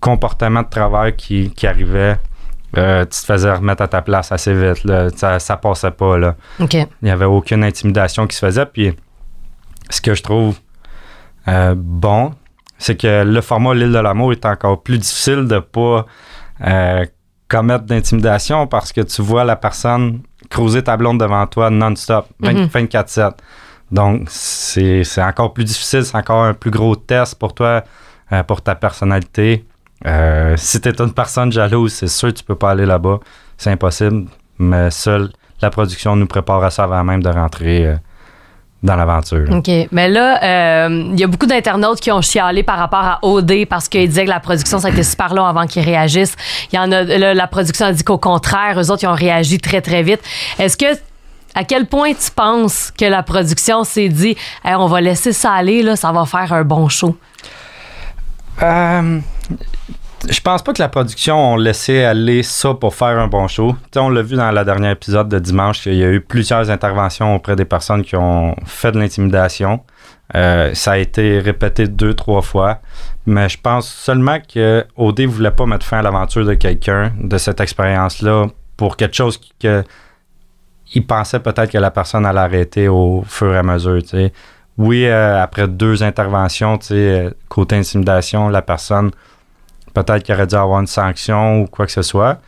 comportement 0.00 0.62
de 0.62 0.68
travail 0.68 1.14
qui, 1.14 1.50
qui 1.50 1.66
arrivait. 1.66 2.16
euh, 2.76 3.04
tu 3.04 3.20
te 3.20 3.24
faisais 3.26 3.52
remettre 3.52 3.82
à 3.82 3.88
ta 3.88 4.02
place 4.02 4.32
assez 4.32 4.52
vite. 4.52 4.84
là. 4.84 5.08
Ça, 5.16 5.38
ça 5.38 5.56
passait 5.56 5.92
pas. 5.92 6.18
Là. 6.18 6.34
Il 7.02 7.06
n'y 7.06 7.10
avait 7.10 7.24
aucune 7.24 7.62
intimidation 7.64 8.26
qui 8.26 8.36
se 8.36 8.44
faisait. 8.44 8.66
Puis 8.66 8.94
ce 9.88 10.00
que 10.02 10.14
je 10.14 10.22
trouve 10.22 10.58
euh, 11.48 11.74
bon, 11.76 12.34
c'est 12.76 13.00
que 13.00 13.22
le 13.24 13.40
format 13.40 13.72
L'île 13.72 13.92
de 13.92 13.98
l'amour 13.98 14.32
est 14.32 14.44
encore 14.44 14.82
plus 14.82 14.98
difficile 14.98 15.46
de 15.46 15.54
ne 15.54 15.60
pas 15.60 16.04
euh, 16.66 17.06
commettre 17.48 17.84
d'intimidation 17.84 18.66
parce 18.66 18.92
que 18.92 19.00
tu 19.02 19.22
vois 19.22 19.44
la 19.44 19.56
personne 19.56 20.20
creuser 20.50 20.82
ta 20.82 20.96
blonde 20.96 21.20
devant 21.20 21.46
toi 21.46 21.70
non-stop, 21.70 22.26
20 22.40 22.52
Mhm. 22.52 22.66
24-7. 22.68 23.32
Donc, 23.90 24.26
c'est 24.28 25.04
c'est 25.04 25.22
encore 25.22 25.52
plus 25.54 25.64
difficile, 25.64 26.04
c'est 26.04 26.16
encore 26.16 26.42
un 26.44 26.54
plus 26.54 26.70
gros 26.70 26.96
test 26.96 27.38
pour 27.38 27.54
toi, 27.54 27.84
euh, 28.32 28.42
pour 28.42 28.60
ta 28.62 28.74
personnalité. 28.74 29.64
Euh, 30.06 30.54
si 30.56 30.80
tu 30.80 30.88
es 30.88 31.00
une 31.00 31.12
personne 31.12 31.50
jalouse, 31.52 31.92
c'est 31.92 32.08
sûr 32.08 32.28
que 32.28 32.34
tu 32.38 32.44
peux 32.44 32.56
pas 32.56 32.70
aller 32.72 32.86
là-bas. 32.86 33.20
C'est 33.56 33.70
impossible. 33.70 34.26
Mais 34.58 34.90
seule 34.90 35.30
la 35.62 35.70
production 35.70 36.16
nous 36.16 36.26
prépare 36.26 36.62
à 36.64 36.70
ça 36.70 36.84
avant 36.84 37.02
même 37.04 37.22
de 37.22 37.30
rentrer 37.30 37.86
euh, 37.86 37.96
dans 38.82 38.96
l'aventure. 38.96 39.46
OK. 39.50 39.70
Mais 39.90 40.08
là, 40.08 40.42
euh, 40.42 41.10
il 41.12 41.18
y 41.18 41.24
a 41.24 41.26
beaucoup 41.26 41.46
d'internautes 41.46 42.00
qui 42.00 42.12
ont 42.12 42.20
chialé 42.20 42.62
par 42.62 42.78
rapport 42.78 43.00
à 43.00 43.18
OD 43.22 43.66
parce 43.66 43.88
qu'ils 43.88 44.08
disaient 44.08 44.24
que 44.24 44.30
la 44.30 44.40
production, 44.40 44.78
ça 44.78 44.88
a 44.88 44.90
été 44.90 45.02
super 45.02 45.34
long 45.34 45.44
avant 45.44 45.66
qu'ils 45.66 45.84
réagissent. 45.84 46.36
Il 46.72 46.76
y 46.76 46.78
en 46.78 46.92
a, 46.92 47.02
là, 47.02 47.34
la 47.34 47.46
production 47.46 47.86
a 47.86 47.92
dit 47.92 48.04
qu'au 48.04 48.18
contraire, 48.18 48.78
eux 48.80 48.90
autres, 48.90 49.02
ils 49.02 49.08
ont 49.08 49.14
réagi 49.14 49.58
très, 49.58 49.80
très 49.80 50.02
vite. 50.02 50.20
Est-ce 50.58 50.76
que, 50.76 50.98
à 51.54 51.64
quel 51.64 51.86
point 51.86 52.12
tu 52.12 52.30
penses 52.30 52.92
que 52.96 53.06
la 53.06 53.22
production 53.22 53.82
s'est 53.84 54.08
dit, 54.08 54.36
Hey, 54.64 54.74
on 54.74 54.86
va 54.86 55.00
laisser 55.00 55.32
ça 55.32 55.52
aller, 55.52 55.82
là, 55.82 55.96
ça 55.96 56.12
va 56.12 56.26
faire 56.26 56.52
un 56.52 56.64
bon 56.64 56.88
show? 56.88 57.16
Euh, 58.62 59.20
je 60.28 60.40
pense 60.40 60.62
pas 60.62 60.72
que 60.72 60.82
la 60.82 60.88
production 60.88 61.54
a 61.54 61.58
laissé 61.58 62.02
aller 62.02 62.42
ça 62.42 62.74
pour 62.74 62.94
faire 62.94 63.18
un 63.18 63.28
bon 63.28 63.46
show. 63.48 63.76
On 63.96 64.08
l'a 64.08 64.22
vu 64.22 64.36
dans 64.36 64.50
le 64.50 64.64
dernier 64.64 64.90
épisode 64.90 65.28
de 65.28 65.38
dimanche 65.38 65.82
qu'il 65.82 65.94
y 65.94 66.04
a 66.04 66.10
eu 66.10 66.20
plusieurs 66.20 66.70
interventions 66.70 67.34
auprès 67.34 67.54
des 67.54 67.64
personnes 67.64 68.02
qui 68.02 68.16
ont 68.16 68.56
fait 68.64 68.92
de 68.92 68.98
l'intimidation. 68.98 69.80
Euh, 70.34 70.74
ça 70.74 70.92
a 70.92 70.98
été 70.98 71.38
répété 71.38 71.86
deux, 71.86 72.14
trois 72.14 72.42
fois. 72.42 72.80
Mais 73.26 73.48
je 73.48 73.58
pense 73.60 73.88
seulement 73.88 74.38
que 74.40 74.84
OD 74.96 75.22
voulait 75.22 75.50
pas 75.50 75.66
mettre 75.66 75.86
fin 75.86 75.98
à 75.98 76.02
l'aventure 76.02 76.44
de 76.44 76.54
quelqu'un, 76.54 77.12
de 77.20 77.38
cette 77.38 77.60
expérience-là, 77.60 78.46
pour 78.76 78.96
quelque 78.96 79.14
chose 79.14 79.40
que 79.60 79.84
il 80.94 81.04
pensait 81.04 81.40
peut-être 81.40 81.70
que 81.70 81.78
la 81.78 81.90
personne 81.90 82.24
allait 82.24 82.38
arrêter 82.40 82.88
au 82.88 83.24
fur 83.26 83.52
et 83.52 83.58
à 83.58 83.62
mesure. 83.62 84.00
Oui, 84.78 85.06
euh, 85.06 85.42
après 85.42 85.66
deux 85.66 86.02
interventions, 86.02 86.78
euh, 86.90 87.30
côté 87.48 87.76
intimidation, 87.76 88.48
la 88.48 88.62
personne 88.62 89.10
peut-être 90.04 90.22
qu'il 90.22 90.34
aurait 90.34 90.46
dû 90.46 90.54
avoir 90.54 90.80
une 90.80 90.86
sanction 90.86 91.62
ou 91.62 91.66
quoi 91.66 91.86
que 91.86 91.92
ce 91.92 92.02
soit. 92.02 92.38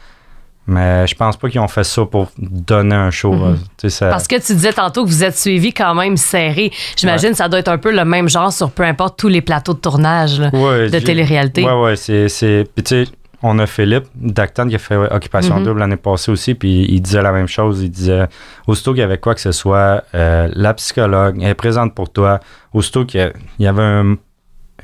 Mais 0.71 1.07
je 1.07 1.15
pense 1.15 1.39
pas 1.39 1.49
qu'ils 1.49 1.61
ont 1.61 1.69
fait 1.69 1.83
ça 1.85 2.05
pour 2.05 2.31
donner 2.39 2.95
un 2.95 3.11
show. 3.11 3.33
Mhm. 3.33 3.57
ça- 3.89 4.11
Parce 4.11 4.29
que 4.29 4.37
tu 4.37 4.53
disais 4.55 4.73
tantôt 4.75 5.03
que 5.05 5.09
vous 5.09 5.25
êtes 5.25 5.37
suivi 5.39 5.73
quand 5.73 5.95
même 5.95 6.19
serré. 6.19 6.71
J'imagine 6.95 7.31
que 7.31 7.37
ça 7.39 7.49
doit 7.49 7.59
être 7.61 7.69
un 7.69 7.79
peu 7.79 7.91
le 7.91 8.05
même 8.05 8.29
genre 8.29 8.53
sur 8.53 8.71
peu 8.71 8.83
importe 8.83 9.19
tous 9.19 9.29
les 9.29 9.41
plateaux 9.41 9.73
de 9.73 9.79
tournage 9.79 10.39
là, 10.39 10.51
Ouais, 10.53 10.91
de 10.91 10.99
télé-réalité. 10.99 11.65
Ouais, 11.65 11.73
ouais, 11.73 11.97
c'est. 11.97 12.67
Puis 12.75 12.85
tu 12.85 13.05
sais, 13.05 13.11
on 13.43 13.59
a 13.61 13.67
Philippe 13.67 14.09
Dacton 14.15 14.69
qui 14.69 14.75
a 14.75 14.79
fait 14.79 14.97
ouais, 14.99 15.11
Occupation 15.11 15.57
Mhm. 15.59 15.65
Double 15.65 15.81
l'année 15.81 15.97
passée 15.97 16.31
aussi, 16.33 16.55
puis 16.55 16.85
il 16.91 17.01
disait 17.01 17.23
la 17.23 17.33
même 17.33 17.49
chose. 17.49 17.81
Il 17.83 17.91
disait 17.91 18.27
aussitôt 18.67 18.91
qu'il 18.93 19.01
y 19.01 19.05
avait 19.05 19.17
quoi 19.17 19.35
que 19.35 19.41
ce 19.41 19.53
soit, 19.53 20.05
euh, 20.15 20.51
la 20.53 20.75
psychologue 20.75 21.39
elle 21.41 21.49
est 21.49 21.55
présente 21.55 21.95
pour 21.95 22.13
toi. 22.13 22.41
Aussitôt 22.75 23.07
qu'il 23.07 23.21
y 23.21 23.23
a- 23.23 23.33
il 23.59 23.65
y 23.65 23.69
avait 23.69 23.83
un- 23.83 24.17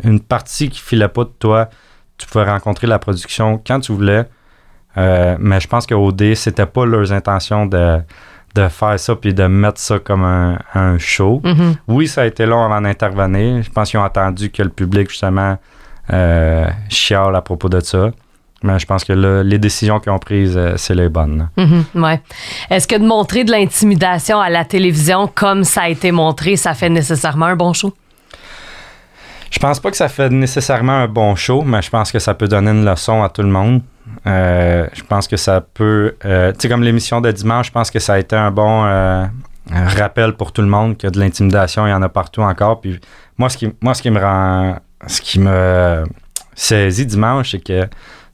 une 0.02 0.20
partie 0.20 0.70
qui 0.70 0.80
filait 0.80 1.08
pas 1.08 1.24
de 1.24 1.32
toi, 1.38 1.68
tu 2.18 2.26
pouvais 2.26 2.44
rencontrer 2.44 2.86
la 2.86 2.98
production 2.98 3.60
quand 3.64 3.80
tu 3.80 3.92
voulais. 3.92 4.24
Euh, 4.96 5.36
mais 5.40 5.60
je 5.60 5.66
pense 5.68 5.86
qu'au 5.86 6.12
D, 6.12 6.34
c'était 6.34 6.66
pas 6.66 6.86
leurs 6.86 7.12
intentions 7.12 7.66
de, 7.66 7.98
de 8.54 8.68
faire 8.68 8.98
ça 8.98 9.16
puis 9.16 9.34
de 9.34 9.44
mettre 9.46 9.80
ça 9.80 9.98
comme 9.98 10.22
un, 10.24 10.58
un 10.74 10.98
show. 10.98 11.40
Mhm. 11.44 11.74
Oui, 11.88 12.06
ça 12.06 12.22
a 12.22 12.26
été 12.26 12.46
long 12.46 12.64
avant 12.64 12.80
d'intervenir. 12.80 13.62
Je 13.62 13.70
pense 13.70 13.90
qu'ils 13.90 13.98
ont 13.98 14.04
attendu 14.04 14.50
que 14.50 14.62
le 14.62 14.68
public, 14.68 15.10
justement, 15.10 15.58
euh, 16.12 16.68
chiale 16.88 17.34
à 17.34 17.42
propos 17.42 17.68
de 17.68 17.80
ça. 17.80 18.10
Mais 18.62 18.78
je 18.78 18.86
pense 18.86 19.04
que 19.04 19.12
là, 19.12 19.42
les 19.42 19.58
décisions 19.58 20.00
qu'ils 20.00 20.12
ont 20.12 20.18
prises, 20.18 20.56
euh, 20.56 20.74
c'est 20.76 20.94
les 20.94 21.10
bonnes. 21.10 21.50
Mhm, 21.56 21.84
ouais. 21.96 22.22
Est-ce 22.70 22.88
que 22.88 22.96
de 22.96 23.04
montrer 23.04 23.44
de 23.44 23.50
l'intimidation 23.50 24.40
à 24.40 24.48
la 24.48 24.64
télévision 24.64 25.26
comme 25.26 25.64
ça 25.64 25.82
a 25.82 25.88
été 25.88 26.12
montré, 26.12 26.56
ça 26.56 26.72
fait 26.72 26.88
nécessairement 26.88 27.46
un 27.46 27.56
bon 27.56 27.72
show? 27.74 27.92
Je 29.64 29.68
pense 29.70 29.80
pas 29.80 29.90
que 29.90 29.96
ça 29.96 30.10
fait 30.10 30.28
nécessairement 30.28 30.92
un 30.92 31.08
bon 31.08 31.34
show, 31.36 31.62
mais 31.62 31.80
je 31.80 31.88
pense 31.88 32.12
que 32.12 32.18
ça 32.18 32.34
peut 32.34 32.48
donner 32.48 32.70
une 32.70 32.84
leçon 32.84 33.22
à 33.22 33.30
tout 33.30 33.40
le 33.40 33.48
monde. 33.48 33.80
Euh, 34.26 34.86
je 34.92 35.02
pense 35.02 35.26
que 35.26 35.38
ça 35.38 35.62
peut. 35.62 36.16
euh, 36.26 36.52
tu 36.52 36.58
sais, 36.60 36.68
comme 36.68 36.82
l'émission 36.82 37.22
de 37.22 37.32
dimanche, 37.32 37.68
je 37.68 37.72
pense 37.72 37.90
que 37.90 37.98
ça 37.98 38.12
a 38.12 38.18
été 38.18 38.36
un 38.36 38.50
bon 38.50 38.84
euh, 38.84 39.24
rappel 39.70 40.34
pour 40.34 40.52
tout 40.52 40.60
le 40.60 40.68
monde 40.68 40.98
que 40.98 41.06
de 41.06 41.18
l'intimidation, 41.18 41.86
il 41.86 41.90
y 41.90 41.92
en 41.94 42.02
a 42.02 42.10
partout 42.10 42.42
encore. 42.42 42.82
Puis 42.82 43.00
moi, 43.38 43.48
ce 43.48 43.56
qui, 43.56 43.72
moi, 43.80 43.94
ce 43.94 44.02
qui 44.02 44.10
me 44.10 44.20
rend. 44.20 44.76
Ce 45.06 45.22
qui 45.22 45.40
me 45.40 46.04
saisit 46.54 47.06
dimanche, 47.06 47.52
c'est 47.52 47.64
que. 47.64 47.88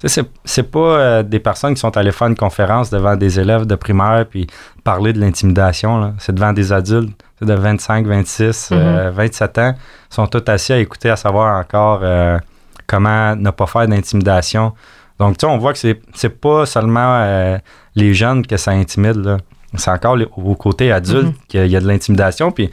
C'est, 0.04 0.25
c'est 0.47 0.71
pas 0.71 0.78
euh, 0.78 1.23
des 1.23 1.40
personnes 1.40 1.75
qui 1.75 1.80
sont 1.80 1.95
allées 1.97 2.12
faire 2.12 2.28
une 2.28 2.37
conférence 2.37 2.88
devant 2.90 3.16
des 3.16 3.38
élèves 3.38 3.66
de 3.66 3.75
primaire 3.75 4.25
puis 4.28 4.47
parler 4.83 5.12
de 5.12 5.21
l'intimidation. 5.21 5.99
là. 6.00 6.14
C'est 6.19 6.35
devant 6.35 6.52
des 6.54 6.73
adultes 6.73 7.12
de 7.42 7.52
25, 7.54 8.07
26, 8.07 8.71
euh, 8.73 9.11
27 9.14 9.59
ans. 9.59 9.75
Ils 10.11 10.14
sont 10.14 10.26
tous 10.26 10.42
assis 10.50 10.73
à 10.73 10.78
écouter, 10.78 11.11
à 11.11 11.16
savoir 11.16 11.59
encore 11.61 12.00
euh, 12.02 12.38
comment 12.87 13.37
ne 13.37 13.50
pas 13.50 13.66
faire 13.66 13.87
d'intimidation. 13.88 14.73
Donc, 15.19 15.37
tu 15.37 15.47
sais, 15.47 15.52
on 15.52 15.59
voit 15.59 15.73
que 15.75 15.78
c'est, 15.78 16.00
c'est 16.14 16.40
pas 16.40 16.64
seulement 16.64 17.16
euh, 17.23 17.59
les 17.95 18.14
jeunes 18.14 18.47
que 18.47 18.57
ça 18.57 18.71
intimide. 18.71 19.16
là. 19.16 19.37
C'est 19.75 19.90
encore 19.90 20.16
les- 20.16 20.26
au 20.35 20.54
côté 20.54 20.90
adulte 20.92 21.26
Mhm. 21.26 21.33
qu'il 21.47 21.66
y 21.66 21.76
a 21.76 21.80
de 21.80 21.87
l'intimidation. 21.87 22.50
Puis 22.52 22.71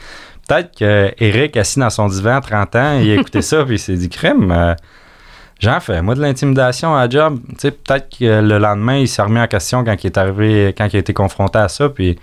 peut-être 0.48 0.76
que 0.78 1.14
Eric, 1.20 1.58
assis 1.58 1.80
dans 1.80 1.90
son 1.90 2.08
divan 2.08 2.38
à 2.38 2.42
30 2.42 2.76
ans, 2.78 3.00
il 3.00 3.12
a 3.12 3.16
écouté 3.16 3.42
ça 3.42 3.66
puis 3.66 3.76
il 3.76 3.80
s'est 3.80 3.96
dit 3.98 4.08
crime. 4.10 4.76
J'en 5.60 5.80
fais, 5.80 6.02
moi, 6.02 6.14
de 6.16 6.22
l'intimidation 6.22 6.96
à 6.96 7.10
job. 7.10 7.40
Tu 7.50 7.56
sais, 7.60 7.72
peut-être 7.72 8.10
que 8.18 8.42
le 8.42 8.58
lendemain, 8.60 8.98
il 8.98 9.08
s'est 9.08 9.22
remis 9.24 9.40
en 9.40 9.48
question 9.48 9.84
quand 9.84 9.96
il 10.04 10.08
est 10.08 10.18
arrivé, 10.18 10.74
quand 10.78 10.88
il 10.92 10.96
a 10.98 11.00
été 11.00 11.14
confronté 11.14 11.58
à 11.60 11.68
ça. 11.68 11.90
Puis 11.90 12.18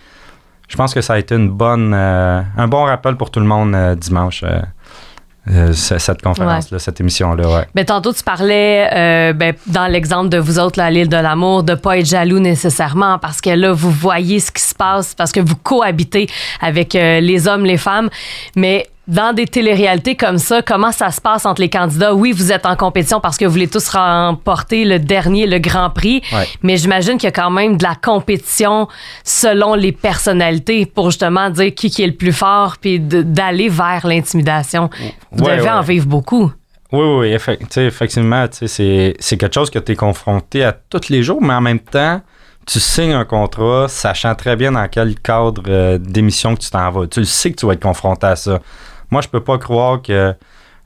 je 0.69 0.77
pense 0.77 0.95
que 0.95 1.01
ça 1.01 1.15
a 1.15 1.19
été 1.19 1.35
une 1.35 1.51
bonne, 1.51 1.93
euh, 1.95 2.41
un 2.57 2.69
bon 2.69 2.85
rappel 2.85 3.17
pour 3.17 3.31
tout 3.31 3.41
le 3.41 3.47
monde 3.47 3.75
euh, 3.75 3.95
dimanche, 3.97 4.45
euh, 4.45 5.73
ce- 5.75 5.99
cette 5.99 6.23
conférence-là, 6.23 6.79
cette 6.79 7.01
émission-là. 7.01 7.49
Ouais. 7.49 7.69
Ben, 7.75 7.85
tantôt, 7.85 8.13
tu 8.15 8.23
parlais, 8.23 8.89
euh, 8.95 9.33
ben, 9.35 9.53
dans 9.67 9.89
l'exemple 9.89 10.31
de 10.31 10.39
vous 10.39 10.59
autres, 10.59 10.79
là, 10.79 10.87
à 10.87 10.91
l'île 10.91 11.09
de 11.11 11.17
l'amour, 11.17 11.65
de 11.65 11.75
pas 11.75 11.99
être 11.99 12.07
jaloux 12.07 12.39
nécessairement 12.39 13.19
parce 13.19 13.41
que 13.43 13.51
là, 13.51 13.73
vous 13.73 13.91
voyez 13.91 14.41
ce 14.41 14.51
qui 14.53 14.63
se 14.63 14.75
passe, 14.75 15.15
parce 15.15 15.33
que 15.33 15.41
vous 15.41 15.57
cohabitez 15.57 16.29
avec 16.63 16.95
euh, 16.95 17.21
les 17.21 17.47
hommes, 17.47 17.65
les 17.67 17.77
femmes. 17.77 18.09
Mais 18.57 18.87
dans 19.07 19.35
des 19.35 19.47
téléréalités 19.47 20.17
comme 20.17 20.39
ça, 20.39 20.63
comment 20.63 20.91
ça 20.93 21.11
se 21.11 21.21
passe 21.21 21.45
entre 21.45 21.61
les 21.61 21.69
candidats? 21.69 22.15
Oui, 22.15 22.33
vous 22.33 22.53
êtes 22.53 22.65
en 22.65 22.75
compétition 22.77 23.21
parce 23.21 23.37
que 23.37 23.45
vous 23.45 23.51
voulez 23.51 23.69
tous 23.69 23.89
remporter 23.91 24.85
le 24.85 24.99
dernier, 24.99 25.47
le 25.47 25.59
Grand 25.59 25.91
Prix. 25.91 26.23
Ouais. 26.33 26.47
Mais 26.63 26.77
j'imagine 26.79 27.15
qu'il 27.19 27.25
y 27.25 27.27
a 27.29 27.33
quand 27.33 27.51
même 27.51 27.77
de 27.77 27.83
la 27.83 27.95
compétition 27.95 28.89
selon 29.23 29.75
les 29.75 29.93
personnalités 29.93 30.87
pour 30.87 31.11
justement 31.11 31.51
dire 31.51 31.75
qui, 31.75 31.91
qui 31.91 32.03
est 32.03 32.07
le 32.07 32.15
plus 32.15 32.33
fort 32.33 32.77
puis 32.81 32.99
d'aller 32.99 33.69
vers 33.69 34.07
l'intimidation. 34.07 34.89
Vous 35.33 35.45
Ouais, 35.45 35.57
devez 35.59 35.71
en 35.71 35.83
vivre 35.83 36.07
beaucoup. 36.07 36.51
Oui, 36.93 37.05
oui, 37.19 37.37
effectivement, 37.77 38.47
c'est 38.51 39.15
quelque 39.39 39.53
chose 39.55 39.69
que 39.71 39.81
tu 39.81 39.93
es 39.93 39.97
confronté 39.97 40.63
à 40.65 40.73
tous 40.73 41.09
les 41.09 41.23
jours, 41.23 41.43
mais 41.43 41.55
en 41.55 41.61
même 41.61 41.81
temps, 41.81 42.21
tu 42.67 42.81
signes 42.81 43.13
un 43.13 43.25
contrat 43.25 43.87
sachant 43.89 44.35
très 44.35 44.57
bien 44.57 44.73
dans 44.73 44.87
quel 44.89 45.19
cadre 45.21 45.63
euh, 45.69 45.99
d'émission 45.99 46.55
que 46.55 46.61
tu 46.61 46.71
t'en 46.71 46.91
vas. 46.91 47.07
Tu 47.07 47.21
le 47.21 47.27
sais 47.27 47.51
que 47.51 47.57
tu 47.57 47.67
vas 47.67 47.75
être 47.75 47.83
confronté 47.83 48.27
à 48.27 48.37
ça. 48.37 48.61
Moi, 49.11 49.21
je 49.23 49.29
peux 49.29 49.41
pas 49.41 49.59
croire 49.59 50.03
que 50.03 50.35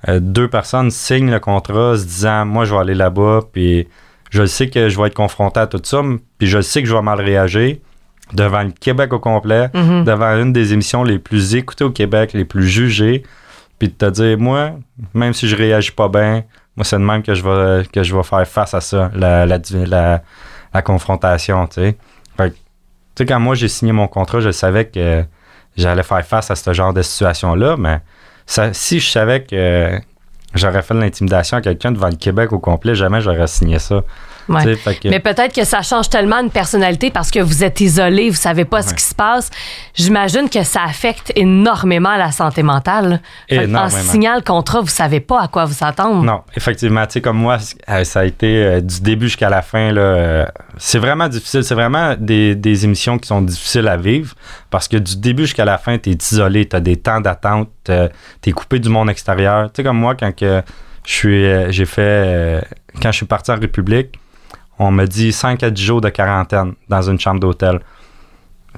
euh, 0.09 0.21
deux 0.21 0.49
personnes 0.49 0.91
signent 0.91 1.31
le 1.31 1.41
contrat 1.41 1.97
se 1.99 2.05
disant 2.05 2.45
moi 2.45 2.65
je 2.65 2.73
vais 2.73 2.81
aller 2.81 2.95
là-bas 2.95 3.41
puis 3.53 3.89
je 4.31 4.47
sais 4.47 4.69
que 4.71 4.89
je 4.89 4.97
vais 5.01 5.09
être 5.09 5.15
confronté 5.15 5.59
à 5.59 5.67
tout 5.67 5.81
ça 5.83 6.01
puis 6.39 6.47
je 6.47 6.61
sais 6.61 6.83
que 6.83 6.89
je 6.89 6.95
vais 6.95 7.03
mal 7.03 7.21
réagir 7.21 7.79
devant 8.33 8.63
le 8.63 8.71
Québec 8.71 9.13
au 9.13 9.19
complet 9.19 9.71
Mhm. 9.75 10.05
devant 10.05 10.37
une 10.41 10.53
des 10.53 10.73
émissions 10.73 11.03
les 11.03 11.19
plus 11.19 11.57
écoutées 11.57 11.83
au 11.83 11.91
Québec 11.91 12.33
les 12.33 12.45
plus 12.45 12.69
jugées 12.69 13.25
puis 13.81 13.89
de 13.89 13.95
te 13.95 14.09
dire 14.09 14.39
moi 14.39 14.73
même 15.15 15.33
si 15.33 15.49
je 15.49 15.57
réagis 15.57 15.91
pas 15.91 16.09
bien 16.09 16.45
moi 16.77 16.85
c'est 16.85 16.97
de 16.99 17.03
même 17.03 17.25
que 17.25 17.35
je 17.35 17.43
vais 17.43 17.85
que 17.87 18.05
je 18.05 18.15
vais 18.15 18.23
faire 18.23 18.47
face 18.47 18.75
à 18.75 18.81
ça 18.81 19.11
la 19.17 19.47
la, 19.47 19.59
la, 19.85 20.23
la 20.75 20.83
confrontation 20.83 21.67
tu 21.67 21.75
sais 21.81 21.97
Fait 22.37 22.51
que, 22.51 22.55
tu 22.55 22.61
sais 23.17 23.27
quand 23.27 23.41
moi 23.41 23.57
j'ai 23.57 23.67
signé 23.69 23.91
mon 23.91 24.07
contrat 24.07 24.39
je 24.39 24.51
savais 24.53 24.85
que 24.85 25.25
j'allais 25.79 26.03
faire 26.03 26.25
face 26.25 26.51
à 26.51 26.57
ce 26.57 26.73
genre 26.73 26.93
de 26.93 27.03
situation 27.03 27.55
là 27.55 27.77
mais 27.79 28.01
si 28.73 28.99
je 28.99 29.11
savais 29.11 29.45
que 29.45 30.01
j'aurais 30.55 30.83
fait 30.83 30.95
de 30.95 31.01
l'intimidation 31.01 31.57
à 31.59 31.61
quelqu'un 31.61 31.93
devant 31.93 32.09
le 32.09 32.17
Québec 32.17 32.53
au 32.53 32.59
complet, 32.59 32.95
jamais 32.95 33.21
j'aurais 33.21 33.47
signé 33.47 33.79
ça. 33.79 34.03
Ouais. 34.49 34.65
Que- 34.65 35.09
Mais 35.11 35.21
peut-être 35.21 35.55
que 35.55 35.65
ça 35.65 35.83
change 35.83 36.09
tellement 36.09 36.39
une 36.41 36.51
personnalité 36.51 37.11
parce 37.11 37.31
que 37.31 37.41
vous 37.41 37.63
êtes 37.65 37.81
isolé, 37.81 38.31
vous 38.31 38.37
savez 38.37 38.65
pas 38.65 38.83
ce 38.83 38.95
qui 38.95 39.05
se 39.05 39.15
passe. 39.15 39.51
J'imagine 39.95 40.49
que 40.49 40.63
ça 40.63 40.83
affecte 40.85 41.33
énormément 41.37 42.17
la 42.17 42.33
santé 42.33 42.63
mentale. 42.63 43.21
En 43.77 43.89
signant 44.13 44.35
le 44.37 44.43
contrat, 44.43 44.81
vous 44.81 44.87
savez 44.89 45.21
pas 45.21 45.43
à 45.43 45.49
quoi 45.49 45.65
vous 45.65 45.85
attendre. 45.85 46.23
Non, 46.23 46.43
effectivement, 46.57 47.05
tu 47.07 47.15
sais, 47.15 47.21
comme 47.21 47.39
moi, 47.39 47.59
euh, 47.89 48.05
ça 48.05 48.21
a 48.21 48.25
été 48.25 48.63
euh, 48.65 48.81
du 48.81 49.01
début 49.01 49.27
jusqu'à 49.27 49.51
la 49.51 49.63
fin, 49.63 49.93
là, 49.93 50.01
euh, 50.01 50.47
c'est 50.77 50.99
vraiment 50.99 51.29
difficile. 51.29 51.65
C'est 51.65 51.75
vraiment 51.75 52.15
des, 52.19 52.55
des 52.55 52.85
émissions 52.85 53.19
qui 53.19 53.29
sont 53.29 53.43
difficiles 53.43 53.89
à 53.89 53.97
vivre 53.97 54.35
parce 54.71 54.89
que 54.89 54.97
du 54.97 55.17
début 55.17 55.43
jusqu'à 55.45 55.65
la 55.65 55.79
fin, 55.79 55.99
tu 55.99 56.11
es 56.11 56.15
isolé, 56.15 56.67
tu 56.69 56.77
as 56.77 56.81
des 56.81 56.97
temps 56.97 57.21
d'attente, 57.21 57.69
tu 57.85 57.93
es 57.93 58.53
coupé 58.53 58.79
du 58.79 58.89
monde 58.89 59.11
extérieur. 59.11 59.67
Tu 59.67 59.77
sais, 59.77 59.83
comme 59.85 59.99
moi, 59.99 60.15
quand 60.15 60.35
que 60.35 60.63
je 61.07 61.13
suis, 61.13 61.73
j'ai 61.73 61.85
fait, 61.87 62.63
quand 63.03 63.11
je 63.13 63.17
suis 63.17 63.27
parti 63.27 63.51
en 63.51 63.57
République, 63.59 64.19
on 64.79 64.91
m'a 64.91 65.07
dit 65.07 65.33
5 65.33 65.63
à 65.63 65.71
10 65.71 65.83
jours 65.83 66.01
de 66.01 66.09
quarantaine 66.09 66.75
dans 66.89 67.03
une 67.03 67.19
chambre 67.19 67.41
d'hôtel. 67.41 67.81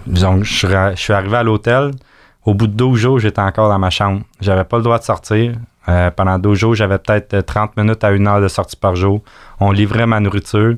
Donc, 0.07 0.45
je 0.45 0.67
je 0.67 1.01
suis 1.01 1.13
arrivé 1.13 1.37
à 1.37 1.43
l'hôtel. 1.43 1.93
Au 2.45 2.55
bout 2.55 2.67
de 2.67 2.73
12 2.73 2.99
jours, 2.99 3.19
j'étais 3.19 3.41
encore 3.41 3.69
dans 3.69 3.79
ma 3.79 3.91
chambre. 3.91 4.23
J'avais 4.41 4.65
pas 4.65 4.79
le 4.79 4.83
droit 4.83 4.99
de 4.99 5.05
sortir. 5.05 5.55
Euh, 5.89 6.11
pendant 6.11 6.39
12 6.39 6.59
jours, 6.59 6.75
j'avais 6.75 6.99
peut-être 6.99 7.35
euh, 7.35 7.43
30 7.43 7.77
minutes 7.77 8.03
à 8.05 8.11
une 8.13 8.27
heure 8.27 8.41
de 8.41 8.49
sortie 8.49 8.77
par 8.77 8.97
jour. 8.97 9.23
On 9.59 9.73
livrait 9.73 10.07
ma 10.07 10.21
nourriture. 10.21 10.77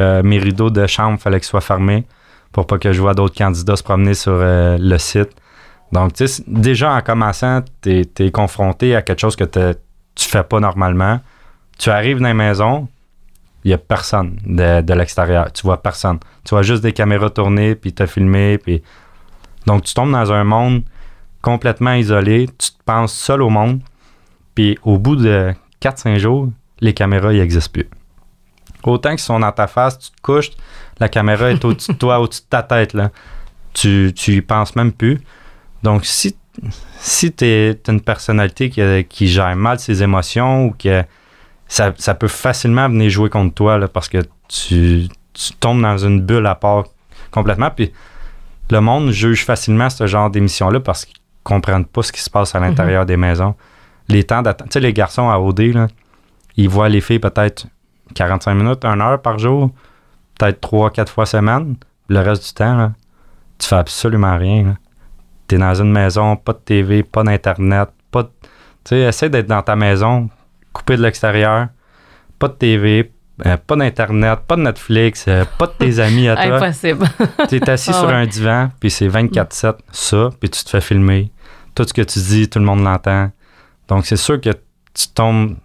Euh, 0.00 0.22
mes 0.22 0.38
rideaux 0.38 0.70
de 0.70 0.86
chambre, 0.86 1.20
fallait 1.20 1.38
qu'ils 1.38 1.48
soient 1.48 1.60
fermés 1.60 2.06
pour 2.52 2.66
pas 2.66 2.78
que 2.78 2.92
je 2.92 3.00
vois 3.00 3.14
d'autres 3.14 3.36
candidats 3.36 3.76
se 3.76 3.82
promener 3.82 4.14
sur 4.14 4.32
euh, 4.34 4.76
le 4.78 4.98
site. 4.98 5.30
Donc, 5.90 6.14
tu 6.14 6.26
sais, 6.26 6.42
déjà 6.46 6.92
en 6.92 7.00
commençant, 7.00 7.62
tu 7.82 8.06
es, 8.18 8.30
confronté 8.30 8.94
à 8.94 9.02
quelque 9.02 9.20
chose 9.20 9.36
que 9.36 9.44
tu 9.44 10.28
fais 10.28 10.42
pas 10.42 10.60
normalement. 10.60 11.20
Tu 11.78 11.90
arrives 11.90 12.18
dans 12.18 12.28
la 12.28 12.34
maison, 12.34 12.88
il 13.64 13.70
y 13.70 13.74
a 13.74 13.78
personne 13.78 14.38
de, 14.44 14.80
de 14.80 14.94
l'extérieur. 14.94 15.52
Tu 15.52 15.62
vois 15.62 15.82
personne. 15.82 16.18
Tu 16.44 16.50
vois 16.50 16.62
juste 16.62 16.82
des 16.82 16.92
caméras 16.92 17.30
tournées, 17.30 17.74
puis 17.74 17.92
te 17.92 18.06
filmer, 18.06 18.58
puis... 18.58 18.82
Donc, 19.66 19.84
tu 19.84 19.94
tombes 19.94 20.10
dans 20.10 20.32
un 20.32 20.42
monde 20.42 20.82
complètement 21.40 21.92
isolé. 21.92 22.48
Tu 22.58 22.70
te 22.70 22.82
penses 22.84 23.12
seul 23.12 23.42
au 23.42 23.48
monde. 23.48 23.80
Puis, 24.54 24.78
au 24.82 24.98
bout 24.98 25.14
de 25.14 25.52
4-5 25.80 26.18
jours, 26.18 26.48
les 26.80 26.94
caméras, 26.94 27.32
n'existent 27.32 27.70
plus. 27.72 27.88
Autant 28.82 29.10
qu'ils 29.10 29.20
sont 29.20 29.38
dans 29.38 29.52
ta 29.52 29.68
face, 29.68 29.98
tu 29.98 30.10
te 30.10 30.20
couches, 30.20 30.50
la 30.98 31.08
caméra 31.08 31.50
est 31.50 31.64
au-dessus 31.64 31.92
de 31.92 31.98
toi, 31.98 32.20
au-dessus 32.20 32.42
de 32.42 32.46
ta 32.48 32.64
tête. 32.64 32.94
Là. 32.94 33.10
Tu, 33.72 34.12
tu 34.14 34.32
y 34.34 34.42
penses 34.42 34.74
même 34.74 34.92
plus. 34.92 35.20
Donc, 35.84 36.04
si, 36.04 36.36
si 36.98 37.32
tu 37.32 37.44
es 37.44 37.80
une 37.86 38.00
personnalité 38.00 38.68
qui, 38.68 38.82
qui 39.08 39.28
gère 39.28 39.54
mal 39.54 39.78
ses 39.78 40.02
émotions 40.02 40.66
ou 40.66 40.74
que 40.76 41.04
ça, 41.72 41.94
ça 41.96 42.14
peut 42.14 42.28
facilement 42.28 42.86
venir 42.86 43.08
jouer 43.08 43.30
contre 43.30 43.54
toi 43.54 43.78
là, 43.78 43.88
parce 43.88 44.06
que 44.06 44.18
tu, 44.46 45.08
tu 45.32 45.52
tombes 45.54 45.80
dans 45.80 45.96
une 45.96 46.20
bulle 46.20 46.46
à 46.46 46.54
part 46.54 46.84
complètement. 47.30 47.70
Puis 47.70 47.90
le 48.70 48.82
monde 48.82 49.10
juge 49.10 49.46
facilement 49.46 49.88
ce 49.88 50.06
genre 50.06 50.28
d'émission-là 50.28 50.80
parce 50.80 51.06
qu'ils 51.06 51.16
comprennent 51.42 51.86
pas 51.86 52.02
ce 52.02 52.12
qui 52.12 52.20
se 52.20 52.28
passe 52.28 52.54
à 52.54 52.60
l'intérieur 52.60 53.06
des 53.06 53.16
maisons. 53.16 53.54
Les 54.08 54.22
temps 54.22 54.42
d'attente. 54.42 54.68
Tu 54.68 54.74
sais, 54.74 54.80
les 54.80 54.92
garçons 54.92 55.30
à 55.30 55.38
OD, 55.38 55.60
là, 55.60 55.86
ils 56.58 56.68
voient 56.68 56.90
les 56.90 57.00
filles 57.00 57.20
peut-être 57.20 57.66
45 58.14 58.52
minutes, 58.52 58.84
1 58.84 59.00
heure 59.00 59.22
par 59.22 59.38
jour, 59.38 59.70
peut-être 60.38 60.60
trois, 60.60 60.90
quatre 60.90 61.10
fois 61.10 61.24
semaine. 61.24 61.76
Le 62.08 62.20
reste 62.20 62.48
du 62.48 62.52
temps, 62.52 62.76
là, 62.76 62.92
tu 63.58 63.66
fais 63.66 63.76
absolument 63.76 64.36
rien. 64.36 64.76
Tu 65.48 65.54
es 65.54 65.58
dans 65.58 65.74
une 65.74 65.90
maison, 65.90 66.36
pas 66.36 66.52
de 66.52 66.58
TV, 66.58 67.02
pas 67.02 67.22
d'Internet, 67.22 67.88
pas 68.10 68.24
de... 68.24 68.28
Tu 68.84 68.90
sais, 68.90 69.00
essaie 69.00 69.30
d'être 69.30 69.46
dans 69.46 69.62
ta 69.62 69.74
maison, 69.74 70.28
coupé 70.72 70.96
de 70.96 71.02
l'extérieur, 71.02 71.68
pas 72.38 72.48
de 72.48 72.54
TV, 72.54 73.12
euh, 73.46 73.56
pas 73.66 73.76
d'Internet, 73.76 74.40
pas 74.46 74.56
de 74.56 74.62
Netflix, 74.62 75.24
euh, 75.28 75.44
pas 75.58 75.66
de 75.66 75.72
tes 75.72 75.98
amis 76.00 76.28
à 76.28 76.36
toi. 76.46 76.56
Impossible. 76.56 77.06
Tu 77.48 77.56
es 77.56 77.70
assis 77.70 77.90
Ah 77.92 77.98
sur 78.00 78.08
un 78.08 78.26
divan, 78.26 78.70
puis 78.80 78.90
c'est 78.90 79.08
24-7, 79.08 79.74
ça, 79.90 80.30
puis 80.40 80.50
tu 80.50 80.64
te 80.64 80.70
fais 80.70 80.80
filmer. 80.80 81.30
Tout 81.74 81.84
ce 81.86 81.94
que 81.94 82.02
tu 82.02 82.18
dis, 82.18 82.48
tout 82.48 82.58
le 82.58 82.64
monde 82.64 82.82
l'entend. 82.84 83.30
Donc, 83.88 84.06
c'est 84.06 84.16
sûr 84.16 84.40
que 84.40 84.50
tu 84.50 85.08
tombes, 85.14 85.56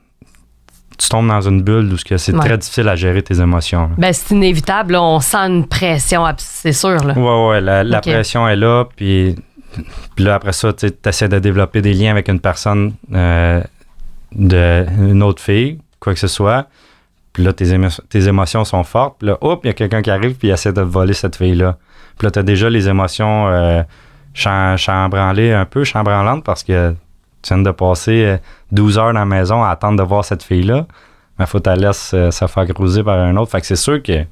tu 0.97 1.09
tombes 1.09 1.27
dans 1.27 1.41
une 1.41 1.61
bulle 1.61 1.91
où 1.93 1.97
c'est 1.97 2.33
Ouais. 2.33 2.39
très 2.45 2.57
difficile 2.57 2.87
à 2.87 2.95
gérer 2.95 3.21
tes 3.21 3.39
émotions. 3.39 3.91
Ben, 3.97 4.13
c'est 4.13 4.33
inévitable. 4.33 4.93
là. 4.93 5.01
on 5.03 5.19
sent 5.19 5.37
une 5.37 5.67
pression, 5.67 6.23
c'est 6.37 6.73
sûr. 6.73 7.03
Là. 7.03 7.13
Ouais, 7.13 7.49
ouais, 7.49 7.83
la, 7.83 8.01
pression 8.01 8.47
est 8.47 8.55
là, 8.55 8.85
puis, 8.95 9.35
puis 10.15 10.25
là, 10.25 10.35
après 10.35 10.53
ça, 10.53 10.73
tu 10.73 10.87
essaies 11.05 11.27
de 11.29 11.39
développer 11.39 11.81
des 11.81 11.93
liens 11.93 12.11
avec 12.11 12.29
une 12.29 12.39
personne, 12.39 12.93
euh, 13.13 13.61
de, 14.33 14.85
une 14.99 15.23
autre 15.23 15.41
fille, 15.41 15.79
quoi 15.99 16.13
que 16.13 16.19
ce 16.19 16.27
soit. 16.27 16.67
Puis 17.33 17.43
là, 17.43 17.53
tes, 17.53 17.65
émo- 17.65 17.99
tes 18.09 18.27
émotions 18.27 18.63
sont 18.65 18.83
fortes. 18.83 19.17
Puis 19.19 19.27
là, 19.27 19.37
hop, 19.41 19.61
il 19.63 19.67
y 19.67 19.69
a 19.69 19.73
quelqu'un 19.73 20.01
qui 20.01 20.09
arrive, 20.11 20.35
puis 20.35 20.47
il 20.47 20.51
essaie 20.51 20.73
de 20.73 20.81
voler 20.81 21.13
cette 21.13 21.35
fille-là. 21.35 21.77
Puis 22.17 22.25
là, 22.25 22.31
tu 22.31 22.39
as 22.39 22.43
déjà 22.43 22.69
les 22.69 22.89
émotions 22.89 23.47
euh, 23.47 23.83
cham- 24.33 24.75
chambranlées 24.77 25.53
un 25.53 25.65
peu, 25.65 25.83
chambranlantes, 25.83 26.43
parce 26.43 26.63
que 26.63 26.95
tu 27.43 27.53
viens 27.53 27.61
de 27.63 27.71
passer 27.71 28.25
euh, 28.25 28.37
12 28.71 28.97
heures 28.97 29.13
dans 29.13 29.19
la 29.19 29.25
maison 29.25 29.63
à 29.63 29.69
attendre 29.69 29.97
de 29.97 30.03
voir 30.07 30.25
cette 30.25 30.41
fille-là. 30.43 30.87
Mais 31.37 31.45
faut 31.45 31.59
que 31.59 31.63
tu 31.63 31.69
la 31.69 31.75
laisses 31.75 32.11
euh, 32.15 32.31
se 32.31 32.47
faire 32.47 32.65
par 33.05 33.19
un 33.19 33.37
autre. 33.37 33.51
Fait 33.51 33.61
que 33.61 33.67
c'est 33.67 33.75
sûr 33.75 34.01
que 34.01 34.23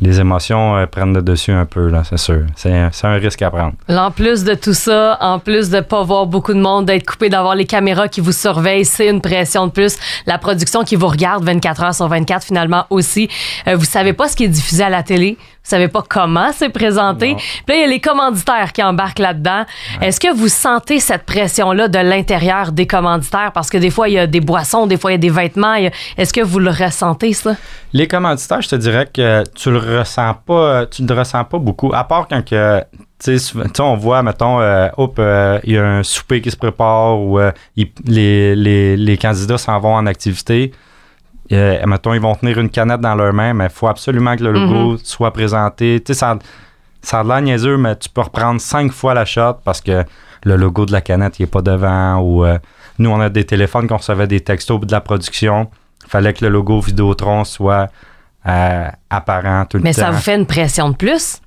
les 0.00 0.20
émotions 0.20 0.76
euh, 0.76 0.86
prennent 0.86 1.14
le 1.14 1.22
dessus 1.22 1.52
un 1.52 1.66
peu, 1.66 1.88
là, 1.88 2.02
c'est 2.04 2.16
sûr. 2.16 2.42
C'est 2.56 2.72
un, 2.72 3.14
risque 3.14 3.42
à 3.42 3.50
prendre. 3.50 3.74
En 3.88 4.10
plus 4.10 4.44
de 4.44 4.54
tout 4.54 4.72
ça, 4.72 5.18
en 5.20 5.38
plus 5.38 5.68
de 5.68 5.80
pas 5.80 6.02
voir 6.02 6.26
beaucoup 6.26 6.54
de 6.54 6.60
monde, 6.60 6.86
d'être 6.86 7.04
coupé, 7.04 7.28
d'avoir 7.28 7.54
les 7.54 7.66
caméras 7.66 8.08
qui 8.08 8.20
vous 8.20 8.32
surveillent, 8.32 8.84
c'est 8.84 9.08
une 9.08 9.20
pression 9.20 9.66
de 9.66 9.72
plus. 9.72 9.96
La 10.26 10.38
production 10.38 10.84
qui 10.84 10.96
vous 10.96 11.08
regarde 11.08 11.44
24 11.44 11.82
heures 11.82 11.94
sur 11.94 12.08
24 12.08 12.44
finalement 12.44 12.86
aussi. 12.90 13.28
Euh, 13.68 13.76
vous 13.76 13.84
savez 13.84 14.12
pas 14.12 14.28
ce 14.28 14.36
qui 14.36 14.44
est 14.44 14.48
diffusé 14.48 14.82
à 14.84 14.90
la 14.90 15.02
télé? 15.02 15.36
Savez 15.70 15.86
pas 15.88 16.02
comment 16.08 16.50
c'est 16.52 16.68
présenté. 16.70 17.36
Puis 17.36 17.64
là, 17.68 17.74
il 17.76 17.80
y 17.82 17.84
a 17.84 17.86
les 17.86 18.00
commanditaires 18.00 18.72
qui 18.72 18.82
embarquent 18.82 19.20
là-dedans. 19.20 19.64
Est-ce 20.00 20.18
que 20.18 20.34
vous 20.34 20.48
sentez 20.48 20.98
cette 20.98 21.24
pression-là 21.24 21.86
de 21.86 21.98
l'intérieur 22.00 22.72
des 22.72 22.88
commanditaires? 22.88 23.52
Parce 23.54 23.70
que 23.70 23.78
des 23.78 23.90
fois, 23.90 24.08
il 24.08 24.14
y 24.14 24.18
a 24.18 24.26
des 24.26 24.40
boissons, 24.40 24.88
des 24.88 24.96
fois, 24.96 25.12
il 25.12 25.14
y 25.14 25.16
a 25.16 25.18
des 25.18 25.30
vêtements. 25.30 25.74
A- 25.74 25.90
Est-ce 26.18 26.32
que 26.32 26.40
vous 26.40 26.58
le 26.58 26.70
ressentez, 26.70 27.32
ça? 27.34 27.54
Les 27.92 28.08
commanditaires, 28.08 28.60
je 28.62 28.68
te 28.68 28.74
dirais 28.76 29.06
que 29.14 29.44
tu 29.54 29.70
le 29.70 29.78
ressens 29.78 30.34
pas, 30.44 30.86
tu 30.86 31.06
le 31.06 31.14
ressens 31.14 31.44
pas 31.44 31.58
beaucoup, 31.58 31.92
à 31.94 32.02
part 32.02 32.26
quand 32.28 32.44
que, 32.44 32.80
tu 33.22 33.38
sais, 33.38 33.52
on 33.80 33.94
voit, 33.96 34.22
mettons, 34.24 34.60
euh, 34.60 34.88
hop, 34.96 35.16
euh, 35.20 35.60
il 35.62 35.74
y 35.74 35.78
a 35.78 35.84
un 35.86 36.02
souper 36.02 36.40
qui 36.40 36.50
se 36.50 36.56
prépare 36.56 37.16
ou 37.20 37.38
euh, 37.38 37.52
les, 38.06 38.56
les 38.96 39.16
candidats 39.18 39.58
s'en 39.58 39.78
vont 39.78 39.94
en 39.94 40.06
activité. 40.06 40.72
Euh, 41.52 41.84
mettons, 41.86 42.14
ils 42.14 42.20
vont 42.20 42.34
tenir 42.36 42.58
une 42.58 42.70
canette 42.70 43.00
dans 43.00 43.14
leurs 43.14 43.32
mains, 43.32 43.52
mais 43.54 43.64
il 43.64 43.70
faut 43.70 43.88
absolument 43.88 44.36
que 44.36 44.44
le 44.44 44.52
logo 44.52 44.98
soit 45.02 45.32
présenté. 45.32 46.00
Tu 46.04 46.12
sais, 46.12 46.18
ça, 46.20 46.38
ça 47.02 47.20
a 47.20 47.24
de 47.24 47.28
l'air 47.28 47.40
niaiseux, 47.42 47.76
mais 47.76 47.96
tu 47.96 48.08
peux 48.08 48.20
reprendre 48.20 48.60
cinq 48.60 48.92
fois 48.92 49.14
la 49.14 49.24
shot 49.24 49.54
parce 49.64 49.80
que 49.80 50.04
le 50.44 50.56
logo 50.56 50.86
de 50.86 50.92
la 50.92 51.00
canette, 51.00 51.40
il 51.40 51.44
est 51.44 51.46
pas 51.46 51.62
devant. 51.62 52.18
Ou 52.20 52.44
euh, 52.44 52.58
nous, 52.98 53.10
on 53.10 53.20
a 53.20 53.28
des 53.28 53.44
téléphones 53.44 53.88
qu'on 53.88 53.96
recevait 53.96 54.26
des 54.28 54.40
textos 54.40 54.80
de 54.80 54.92
la 54.92 55.00
production. 55.00 55.68
fallait 56.06 56.32
que 56.32 56.44
le 56.44 56.50
logo 56.50 56.80
Vidéotron 56.80 57.44
soit 57.44 57.88
euh, 58.46 58.88
apparent 59.10 59.64
tout 59.66 59.78
le 59.78 59.82
Mais 59.82 59.92
temps. 59.92 60.02
ça 60.02 60.10
vous 60.12 60.18
fait 60.20 60.36
une 60.36 60.46
pression 60.46 60.90
de 60.90 60.96
plus? 60.96 61.40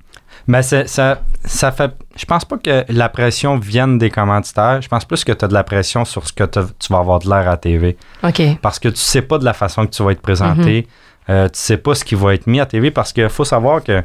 Mais 0.46 0.62
c'est- 0.62 0.86
ça, 0.88 1.20
ça 1.44 1.72
fait. 1.72 1.92
Je 2.16 2.24
pense 2.26 2.44
pas 2.44 2.58
que 2.58 2.84
la 2.88 3.08
pression 3.08 3.56
vienne 3.58 3.96
des 3.98 4.10
commanditaires. 4.10 4.82
Je 4.82 4.88
pense 4.88 5.04
plus 5.04 5.24
que 5.24 5.32
tu 5.32 5.44
as 5.44 5.48
de 5.48 5.54
la 5.54 5.64
pression 5.64 6.04
sur 6.04 6.26
ce 6.26 6.32
que 6.32 6.44
tu 6.44 6.92
vas 6.92 6.98
avoir 6.98 7.18
de 7.20 7.28
l'air 7.28 7.38
à 7.38 7.44
la 7.52 7.56
TV. 7.56 7.96
OK. 8.22 8.42
Parce 8.60 8.78
que 8.78 8.88
tu 8.88 8.96
sais 9.00 9.22
pas 9.22 9.38
de 9.38 9.44
la 9.44 9.54
façon 9.54 9.86
que 9.86 9.90
tu 9.90 10.02
vas 10.02 10.12
être 10.12 10.20
présenté. 10.22 10.86
Euh, 11.30 11.46
tu 11.48 11.58
sais 11.58 11.78
pas 11.78 11.94
ce 11.94 12.04
qui 12.04 12.14
va 12.14 12.34
être 12.34 12.46
mis 12.46 12.60
à 12.60 12.66
TV 12.66 12.90
parce 12.90 13.12
qu'il 13.12 13.28
faut 13.30 13.44
savoir 13.46 13.82
que 13.82 14.02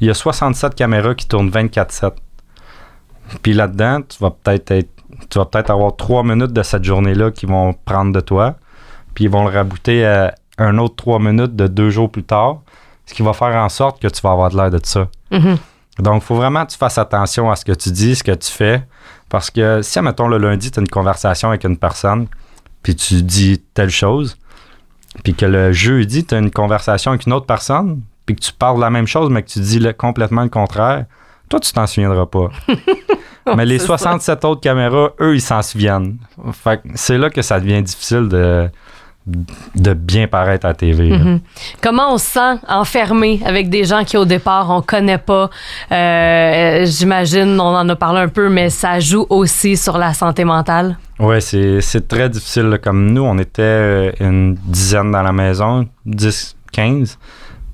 il 0.00 0.06
y 0.08 0.10
a 0.10 0.14
67 0.14 0.74
caméras 0.74 1.14
qui 1.14 1.26
tournent 1.26 1.48
24-7. 1.50 2.12
Puis 3.42 3.52
là-dedans, 3.54 4.00
tu 4.02 4.18
vas 4.20 4.30
peut-être 4.30 4.70
être, 4.72 4.90
tu 5.30 5.38
vas 5.38 5.46
peut-être 5.46 5.70
avoir 5.70 5.96
trois 5.96 6.22
minutes 6.22 6.52
de 6.52 6.62
cette 6.62 6.84
journée-là 6.84 7.30
qui 7.30 7.46
vont 7.46 7.72
prendre 7.72 8.12
de 8.12 8.20
toi. 8.20 8.56
Puis 9.14 9.24
ils 9.24 9.30
vont 9.30 9.44
le 9.44 9.50
rabouter 9.50 10.04
à 10.04 10.34
un 10.58 10.76
autre 10.78 10.96
trois 10.96 11.18
minutes 11.18 11.56
de 11.56 11.66
deux 11.66 11.90
jours 11.90 12.10
plus 12.10 12.24
tard. 12.24 12.58
Ce 13.06 13.14
qui 13.14 13.22
va 13.22 13.32
faire 13.32 13.54
en 13.56 13.68
sorte 13.68 14.00
que 14.00 14.08
tu 14.08 14.20
vas 14.22 14.30
avoir 14.32 14.50
de 14.50 14.56
l'air 14.56 14.70
de 14.70 14.80
ça. 14.82 15.08
Mhm. 15.38 15.58
Donc, 16.00 16.22
il 16.22 16.26
faut 16.26 16.34
vraiment 16.34 16.64
que 16.66 16.72
tu 16.72 16.78
fasses 16.78 16.98
attention 16.98 17.50
à 17.50 17.56
ce 17.56 17.64
que 17.64 17.72
tu 17.72 17.90
dis, 17.90 18.16
ce 18.16 18.24
que 18.24 18.32
tu 18.32 18.50
fais. 18.50 18.82
Parce 19.28 19.50
que 19.50 19.80
si, 19.82 20.00
mettons, 20.00 20.26
le 20.28 20.38
lundi, 20.38 20.70
tu 20.70 20.78
as 20.78 20.82
une 20.82 20.88
conversation 20.88 21.48
avec 21.50 21.64
une 21.64 21.76
personne, 21.76 22.26
puis 22.82 22.96
tu 22.96 23.22
dis 23.22 23.62
telle 23.74 23.90
chose, 23.90 24.36
puis 25.22 25.34
que 25.34 25.46
le 25.46 25.72
jeudi, 25.72 26.24
tu 26.24 26.34
as 26.34 26.38
une 26.38 26.50
conversation 26.50 27.12
avec 27.12 27.26
une 27.26 27.32
autre 27.32 27.46
personne, 27.46 28.00
puis 28.26 28.34
que 28.34 28.40
tu 28.40 28.52
parles 28.52 28.76
de 28.76 28.80
la 28.80 28.90
même 28.90 29.06
chose, 29.06 29.30
mais 29.30 29.42
que 29.42 29.48
tu 29.48 29.60
dis 29.60 29.78
le- 29.78 29.92
complètement 29.92 30.42
le 30.42 30.48
contraire, 30.48 31.04
toi, 31.48 31.60
tu 31.60 31.72
t'en 31.72 31.86
souviendras 31.86 32.26
pas. 32.26 32.48
mais 33.56 33.64
les 33.66 33.78
C'est 33.78 33.86
ça. 33.86 33.98
67 33.98 34.44
autres 34.44 34.60
caméras, 34.62 35.10
eux, 35.20 35.34
ils 35.34 35.40
s'en 35.40 35.62
souviennent. 35.62 36.18
Fait 36.52 36.82
que 36.82 36.88
c'est 36.94 37.18
là 37.18 37.30
que 37.30 37.42
ça 37.42 37.60
devient 37.60 37.82
difficile 37.82 38.28
de, 38.28 38.68
de 39.26 39.94
bien 39.94 40.26
paraître 40.26 40.66
à 40.66 40.70
la 40.70 40.74
TV. 40.74 41.08
Mhm. 41.08 41.40
Comment 41.82 42.12
on 42.12 42.18
se 42.18 42.26
sent 42.26 42.58
enfermé 42.68 43.40
avec 43.44 43.70
des 43.70 43.84
gens 43.84 44.04
qui 44.04 44.18
au 44.18 44.26
départ 44.26 44.70
on 44.70 44.82
connaît 44.82 45.18
pas? 45.18 45.48
Euh, 45.92 46.84
J'imagine, 46.86 47.58
on 47.58 47.74
en 47.74 47.88
a 47.88 47.96
parlé 47.96 48.20
un 48.20 48.28
peu, 48.28 48.48
mais 48.50 48.68
ça 48.68 49.00
joue 49.00 49.26
aussi 49.30 49.76
sur 49.76 49.96
la 49.96 50.12
santé 50.12 50.44
mentale. 50.44 50.98
Ouais, 51.18 51.40
c'est 51.40 52.08
très 52.08 52.28
difficile. 52.28 52.78
Comme 52.82 53.12
nous, 53.12 53.22
on 53.22 53.38
était 53.38 53.62
euh, 53.62 54.12
une 54.20 54.54
dizaine 54.54 55.10
dans 55.10 55.22
la 55.22 55.32
maison, 55.32 55.86
10, 56.04 56.56
15. 56.72 57.18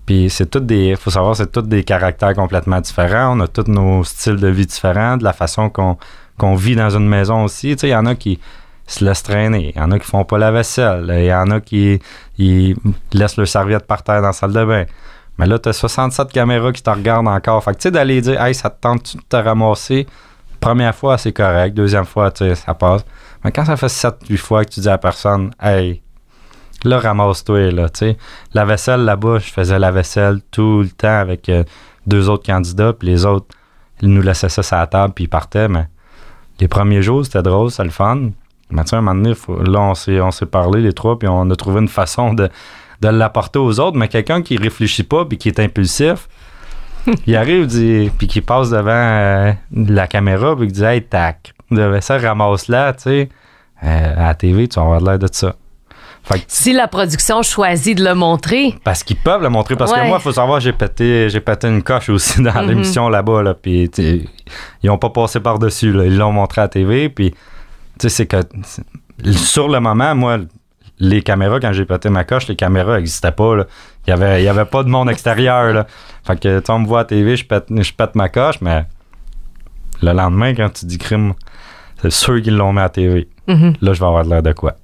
Puis 0.07 0.29
c'est 0.31 0.47
toutes 0.47 0.67
des. 0.67 0.95
faut 0.97 1.11
savoir, 1.11 1.35
c'est 1.37 1.51
tous 1.51 1.63
des 1.63 1.83
caractères 1.83 2.35
complètement 2.35 2.81
différents. 2.81 3.37
On 3.37 3.41
a 3.41 3.49
tous 3.49 3.69
nos 3.69 4.05
styles 4.05 4.37
de 4.37 4.49
vie 4.49 4.67
différents, 4.67 5.17
de 5.17 5.25
la 5.25 5.33
façon 5.33 5.69
qu'on 5.69 5.97
qu'on 6.39 6.55
vit 6.55 6.75
dans 6.75 6.91
une 6.91 7.07
maison 7.07 7.45
aussi. 7.45 7.77
Tu 7.77 7.81
sais, 7.81 7.89
il 7.89 7.93
y 7.93 7.95
en 7.95 8.07
a 8.07 8.15
qui 8.15 8.41
se 8.93 9.05
laissent 9.05 9.23
traîner. 9.23 9.73
Il 9.75 9.79
y 9.79 9.83
en 9.83 9.91
a 9.91 9.99
qui 9.99 10.07
font 10.07 10.25
pas 10.25 10.39
la 10.39 10.51
vaisselle. 10.51 11.07
Il 11.17 11.25
y 11.25 11.35
en 11.35 11.51
a 11.51 11.61
qui 11.61 12.01
ils 12.39 12.77
laissent 13.13 13.37
leur 13.37 13.49
serviette 13.49 13.87
par 13.87 14.03
terre 14.03 14.21
dans 14.21 14.29
la 14.29 14.33
salle 14.33 14.53
de 14.53 14.65
bain. 14.65 14.85
Mais 15.39 15.47
là, 15.47 15.59
tu 15.59 15.69
as 15.69 15.73
67 15.73 16.33
caméras 16.33 16.73
qui 16.73 16.83
te 16.83 16.91
regardent 16.91 17.29
encore. 17.29 17.63
Fait 17.65 17.73
que 17.73 17.77
tu 17.77 17.83
sais, 17.85 17.91
d'aller 17.91 18.21
dire, 18.21 18.43
hey, 18.43 18.55
ça 18.55 18.69
te 18.69 18.81
tente 18.81 19.17
de 19.17 19.23
te 19.29 19.37
ramasser? 19.37 20.07
Première 20.61 20.95
fois, 20.95 21.17
c'est 21.17 21.33
correct. 21.33 21.75
Deuxième 21.75 22.05
fois, 22.05 22.31
tu 22.31 22.45
sais, 22.45 22.55
ça 22.55 22.75
passe. 22.75 23.05
Mais 23.43 23.51
quand 23.51 23.65
ça 23.65 23.77
fait 23.77 23.87
7-8 23.87 24.37
fois 24.37 24.65
que 24.65 24.71
tu 24.71 24.81
dis 24.81 24.89
à 24.89 24.93
la 24.93 24.99
personne, 24.99 25.53
hey, 25.63 26.03
là, 26.85 26.99
ramasse-toi, 26.99 27.71
là, 27.71 27.89
tu 27.89 28.01
sais. 28.01 28.17
La 28.53 28.65
vaisselle, 28.65 29.05
là-bas, 29.05 29.39
je 29.39 29.51
faisais 29.51 29.79
la 29.79 29.91
vaisselle 29.91 30.41
tout 30.51 30.81
le 30.83 30.91
temps 30.91 31.19
avec 31.19 31.49
euh, 31.49 31.65
deux 32.07 32.29
autres 32.29 32.45
candidats, 32.45 32.93
puis 32.93 33.09
les 33.09 33.25
autres, 33.25 33.47
ils 34.03 34.09
nous 34.09 34.23
laissaient 34.23 34.49
ça 34.49 34.63
sur 34.63 34.77
la 34.77 34.87
table, 34.87 35.15
puis 35.15 35.25
ils 35.25 35.29
partaient, 35.29 35.69
mais 35.69 35.89
les 36.59 36.69
premiers 36.69 37.03
jours, 37.03 37.25
c'était 37.25 37.43
drôle, 37.43 37.71
c'était 37.71 37.85
le 37.85 37.91
fun. 37.91 38.31
Sais, 38.85 38.97
à 38.97 38.99
un 38.99 39.03
moment 39.03 39.21
donné, 39.21 39.35
faut- 39.35 39.63
là, 39.63 39.81
on 39.81 39.95
s'est, 39.95 40.21
on 40.21 40.31
s'est 40.31 40.47
parlé, 40.47 40.81
les 40.81 40.93
trois, 40.93 41.19
puis 41.19 41.29
on 41.29 41.49
a 41.51 41.57
trouvé 41.57 41.81
une 41.81 41.89
façon 41.89 42.33
de, 42.35 42.49
de 43.01 43.09
l'apporter 43.09 43.59
aux 43.59 43.79
autres, 43.81 43.97
mais 43.97 44.09
quelqu'un 44.09 44.43
qui 44.43 44.57
réfléchit 44.57 45.03
pas, 45.05 45.25
puis 45.25 45.39
qui 45.39 45.49
est 45.49 45.59
impulsif, 45.61 46.29
il 47.27 47.37
arrive, 47.37 47.67
dit, 47.67 48.11
puis 48.19 48.27
qui 48.27 48.41
passe 48.41 48.71
devant 48.71 48.91
euh, 48.91 49.53
la 49.75 50.07
caméra, 50.07 50.55
puis 50.57 50.67
qui 50.67 50.73
dit, 50.75 50.85
hey, 50.85 51.03
tac, 51.03 51.53
de 51.71 51.83
vaisselle, 51.83 52.25
ramasse-la, 52.27 52.93
tu 52.95 53.03
sais. 53.03 53.29
Euh, 53.83 54.15
à 54.17 54.27
la 54.29 54.35
TV, 54.35 54.69
tu 54.69 54.77
vas 54.79 54.83
avoir 54.87 55.01
l'air 55.01 55.19
de 55.19 55.29
ça. 55.33 55.55
Fait 56.23 56.39
que 56.41 56.45
Si 56.49 56.75
la 56.75 56.87
production 56.87 57.41
choisit 57.43 57.97
de 57.97 58.05
le 58.05 58.15
montrer, 58.15 58.75
parce 58.85 59.03
qu'ils 59.03 59.17
peuvent 59.17 59.41
le 59.43 59.49
montrer. 59.49 59.75
Parce 59.75 59.91
Ouais. 59.91 60.01
que 60.03 60.07
moi, 60.07 60.19
il 60.21 60.23
faut 60.23 60.33
savoir, 60.33 60.61
j'ai 60.61 60.75
pété, 60.75 61.31
j'ai 61.31 61.41
pété 61.41 61.67
une 61.67 61.83
coche 61.83 62.11
aussi 62.11 62.43
dans 62.43 62.61
Mhm. 62.63 62.69
l'émission 62.69 63.09
là-bas. 63.09 63.43
Là, 63.43 63.55
puis, 63.55 63.91
ils 64.83 64.91
ont 64.91 64.99
pas 64.99 65.09
passé 65.09 65.41
par-dessus. 65.41 65.89
Ils 66.05 66.19
l'ont 66.19 66.31
montré 66.33 66.61
à 66.61 66.65
la 66.65 66.69
TV. 66.69 67.09
Puis, 67.09 67.33
tu 68.01 68.09
sais, 68.09 68.09
c'est 68.09 68.27
que 68.27 68.43
sur 69.33 69.69
le 69.69 69.81
moment, 69.81 70.15
moi, 70.15 70.39
les 70.99 71.23
caméras, 71.23 71.61
quand 71.61 71.73
j'ai 71.73 71.85
pété 71.85 72.11
ma 72.11 72.25
coche, 72.25 72.49
les 72.49 72.57
caméras 72.57 72.97
n'existaient 72.99 73.33
pas. 73.33 73.57
là. 73.57 73.65
Il 74.07 74.11
y 74.11 74.13
avait, 74.13 74.43
il 74.43 74.45
y 74.45 74.49
avait 74.49 74.65
pas 74.65 74.83
de 74.83 74.89
monde 74.89 75.11
extérieur. 75.11 75.73
Là. 75.73 75.87
Fait 76.27 76.39
que, 76.39 76.61
tu 76.61 76.71
on 76.71 76.81
me 76.81 76.87
voit 76.87 77.01
à 77.01 77.05
TV, 77.05 77.37
je 77.37 77.45
pète, 77.45 77.67
je 77.71 77.93
pète 77.93 78.15
ma 78.15 78.29
coche, 78.29 78.61
mais 78.61 78.85
le 80.03 80.13
lendemain, 80.13 80.55
quand 80.55 80.71
tu 80.73 80.87
dis 80.87 80.99
crime, 80.99 81.35
c'est 82.03 82.11
sûr 82.11 82.41
qu'ils 82.43 82.57
l'ont 82.57 82.73
mis 82.73 82.81
à 82.81 82.89
TV. 82.89 83.29
Mhm. 83.47 83.75
Là, 83.81 83.93
je 83.93 84.01
vais 84.01 84.07
avoir 84.07 84.25
l'air 84.25 84.43
de 84.43 84.53
quoi? 84.53 84.75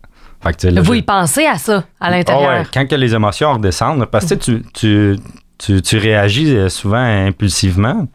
Fait 0.42 0.52
que, 0.52 0.57
tu 0.59 0.66
sais, 0.68 0.70
là, 0.70 0.83
vous 0.83 0.92
je- 0.94 0.98
y 0.98 1.02
pensez 1.02 1.46
à 1.46 1.57
ça, 1.57 1.85
à 2.00 2.11
l'intérieur. 2.11 2.50
ah 2.50 2.59
ouais, 2.61 2.66
quand 2.72 2.87
que 2.87 2.94
les 2.94 3.14
émotions 3.14 3.55
redescendent, 3.55 4.05
parce 4.07 4.26
que 4.26 4.35
tu, 4.35 4.62
tu, 4.74 5.16
tu, 5.59 5.81
tu 5.83 5.96
réagis 5.98 6.55
euh, 6.55 6.68
souvent 6.68 6.98
impulsivement, 7.26 8.07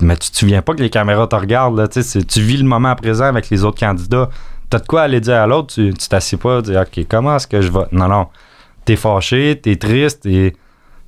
mais 0.00 0.16
tu 0.16 0.30
te 0.30 0.36
souviens 0.36 0.62
pas 0.62 0.74
que 0.74 0.82
les 0.82 0.90
caméras 0.90 1.26
te 1.26 1.36
regardent. 1.36 1.78
Là, 1.78 1.88
tu 1.88 2.02
sais, 2.02 2.02
c'est- 2.02 2.24
tu 2.26 2.40
vis 2.40 2.56
le 2.58 2.64
moment 2.64 2.94
présent 2.94 3.24
avec 3.24 3.48
les 3.50 3.64
autres 3.64 3.80
candidats. 3.80 4.28
Tu 4.70 4.76
as 4.76 4.80
de 4.80 4.86
quoi 4.86 5.02
aller 5.02 5.20
dire 5.20 5.36
à 5.36 5.46
l'autre, 5.46 5.72
tu 5.74 5.92
t'assieds 5.94 6.38
pas, 6.38 6.60
dire 6.62 6.80
OK, 6.82 7.06
comment 7.08 7.36
est-ce 7.36 7.46
que 7.46 7.60
je 7.60 7.70
vais? 7.70 7.86
Non, 7.92 8.08
non. 8.08 8.26
T'es 8.84 8.96
fâché, 8.96 9.58
t'es 9.62 9.76
triste 9.76 10.26
et 10.26 10.54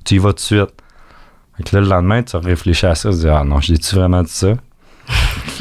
tu 0.05 0.15
y 0.15 0.17
vas 0.17 0.29
tout 0.29 0.35
de 0.35 0.39
suite. 0.39 0.73
Fait 1.57 1.63
que 1.63 1.75
là, 1.75 1.81
le 1.81 1.87
lendemain, 1.87 2.23
tu 2.23 2.35
réfléchis 2.37 2.85
à 2.85 2.95
ça, 2.95 3.09
tu 3.09 3.17
dis, 3.17 3.27
ah 3.29 3.43
non, 3.45 3.59
j'ai-tu 3.59 3.95
vraiment 3.95 4.23
dit 4.23 4.31
ça? 4.31 4.53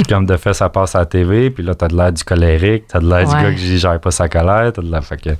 Comme 0.09 0.27
de 0.27 0.37
fait, 0.37 0.53
ça 0.55 0.69
passe 0.69 0.95
à 0.95 1.01
la 1.01 1.07
TV, 1.07 1.51
puis 1.51 1.63
là, 1.65 1.75
t'as 1.75 1.89
de 1.89 1.97
l'air 1.97 2.13
du 2.13 2.23
colérique, 2.23 2.85
t'as 2.89 3.01
de 3.01 3.09
l'air 3.09 3.27
du 3.27 3.35
gars 3.35 3.53
qui 3.53 3.79
gère 3.79 3.99
pas 4.01 4.11
sa 4.11 4.29
colère, 4.29 4.73
t'as 4.73 4.83
de 4.83 4.91
l'air. 4.91 5.03
Fait 5.05 5.21
que 5.21 5.31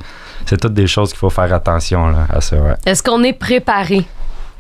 c'est 0.47 0.57
toutes 0.61 0.75
des 0.75 0.87
choses 0.87 1.11
qu'il 1.11 1.19
faut 1.19 1.31
faire 1.31 1.53
attention 1.53 2.09
là, 2.09 2.27
à 2.31 2.41
ça, 2.41 2.57
ouais. 2.57 2.75
Est-ce 2.87 3.03
qu'on 3.03 3.23
est 3.23 3.33
préparé? 3.35 4.05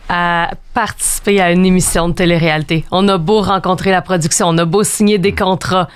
À 0.09 0.51
participer 0.75 1.41
à 1.41 1.53
une 1.53 1.67
émission 1.67 2.09
de 2.09 2.15
télé-réalité? 2.15 2.85
On 2.91 3.07
a 3.09 3.19
beau 3.19 3.41
rencontrer 3.41 3.91
la 3.91 4.03
production, 4.03 4.49
on 4.49 4.59
a 4.59 4.65
beau 4.65 4.83
signer 4.83 5.19
des 5.19 5.35
contrats. 5.35 5.89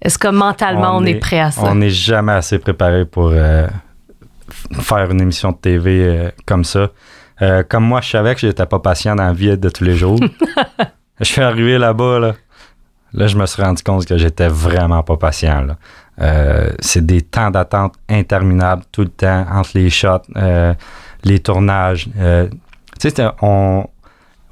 Est-ce 0.00 0.18
que 0.18 0.28
mentalement, 0.28 0.96
on, 0.96 1.04
est, 1.04 1.14
prêt 1.14 1.40
à 1.40 1.50
ça? 1.50 1.62
On 1.64 1.74
n'est 1.76 1.90
jamais 1.90 2.32
assez 2.32 2.58
préparé 2.58 3.04
pour 3.04 3.30
euh, 3.32 3.66
faire 4.80 5.10
une 5.10 5.20
émission 5.20 5.52
de 5.52 5.56
TV 5.56 6.04
euh, 6.04 6.30
comme 6.46 6.64
ça. 6.64 6.90
Euh, 7.42 7.62
comme 7.62 7.84
moi, 7.84 8.00
je 8.00 8.10
savais 8.10 8.34
que 8.34 8.40
j'étais 8.42 8.66
pas 8.66 8.78
patient 8.78 9.16
dans 9.16 9.24
la 9.24 9.32
vie 9.32 9.56
de 9.56 9.68
tous 9.68 9.82
les 9.82 9.96
jours. 9.96 10.20
je 11.20 11.24
suis 11.24 11.42
arrivé 11.42 11.78
là-bas, 11.78 12.18
là. 12.18 12.34
Là, 13.14 13.26
je 13.28 13.36
me 13.36 13.46
suis 13.46 13.62
rendu 13.62 13.82
compte 13.82 14.06
que 14.06 14.18
j'étais 14.18 14.48
vraiment 14.48 15.02
pas 15.04 15.16
patient. 15.16 15.66
c'est 16.80 17.06
des 17.06 17.22
temps 17.22 17.50
d'attente 17.50 17.94
interminables 18.08 18.82
tout 18.90 19.02
le 19.02 19.08
temps 19.08 19.46
entre 19.52 19.70
les 19.74 19.88
shots, 19.88 20.22
les 21.22 21.38
tournages. 21.38 22.08
Tu 23.00 23.10
sais, 23.10 23.26
on, 23.42 23.86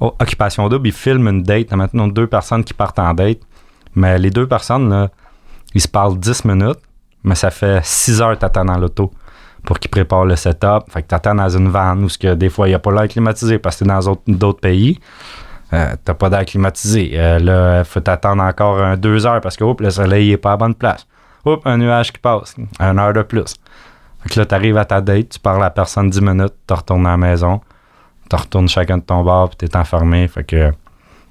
Occupation 0.00 0.68
Double, 0.68 0.88
ils 0.88 0.92
filment 0.92 1.28
une 1.28 1.42
date. 1.42 1.70
Maintenant 1.72 2.08
deux 2.08 2.26
personnes 2.26 2.64
qui 2.64 2.74
partent 2.74 2.98
en 2.98 3.14
date. 3.14 3.38
Mais 3.94 4.18
les 4.18 4.30
deux 4.30 4.46
personnes, 4.46 4.88
là, 4.90 5.08
ils 5.74 5.80
se 5.80 5.88
parlent 5.88 6.18
10 6.18 6.44
minutes, 6.44 6.78
mais 7.24 7.34
ça 7.34 7.50
fait 7.50 7.80
6 7.84 8.20
heures 8.20 8.34
que 8.34 8.40
t'attends 8.40 8.64
dans 8.64 8.78
l'auto 8.78 9.10
pour 9.64 9.78
qu'ils 9.78 9.90
préparent 9.90 10.24
le 10.24 10.34
setup. 10.36 10.84
Fait 10.90 11.02
que 11.02 11.08
t'attends 11.08 11.34
dans 11.34 11.48
une 11.48 11.68
vanne 11.68 12.04
où 12.04 12.08
que 12.20 12.34
des 12.34 12.48
fois, 12.50 12.66
il 12.66 12.70
n'y 12.70 12.74
a 12.74 12.78
pas 12.78 12.90
l'air 12.90 13.06
climatisé 13.08 13.58
parce 13.58 13.76
que 13.76 13.84
t'es 13.84 13.88
dans 13.90 14.00
autres- 14.08 14.22
d'autres 14.26 14.60
pays. 14.60 14.98
Euh, 15.72 15.94
t'as 16.04 16.14
pas 16.14 16.28
d'air 16.30 16.44
climatisé. 16.44 17.12
Euh, 17.14 17.38
là, 17.38 17.84
faut 17.84 18.00
t'attendre 18.00 18.42
encore 18.42 18.78
un, 18.80 18.96
deux 18.96 19.24
heures 19.24 19.40
parce 19.40 19.56
que 19.56 19.64
le 19.78 19.90
soleil 19.90 20.30
n'est 20.30 20.36
pas 20.36 20.52
à 20.52 20.56
bonne 20.56 20.74
place. 20.74 21.06
Hop, 21.44 21.62
un 21.66 21.76
nuage 21.78 22.12
qui 22.12 22.18
passe. 22.18 22.54
Une 22.80 22.98
heure 22.98 23.12
de 23.12 23.22
plus. 23.22 23.54
Fait 24.22 24.28
que 24.30 24.40
là, 24.40 24.46
t'arrives 24.46 24.76
à 24.76 24.84
ta 24.84 25.00
date, 25.00 25.30
tu 25.30 25.38
parles 25.38 25.58
à 25.58 25.66
la 25.66 25.70
personne 25.70 26.10
10 26.10 26.20
minutes, 26.20 26.54
tu 26.66 26.74
retournes 26.74 27.06
à 27.06 27.10
la 27.10 27.16
maison, 27.16 27.60
tu 28.36 28.42
retournes 28.42 28.68
chacun 28.68 28.98
de 28.98 29.02
ton 29.02 29.22
bar, 29.22 29.48
puis 29.50 29.56
t'es 29.68 29.76
enfermé. 29.76 30.26
Fait 30.28 30.44
que 30.44 30.72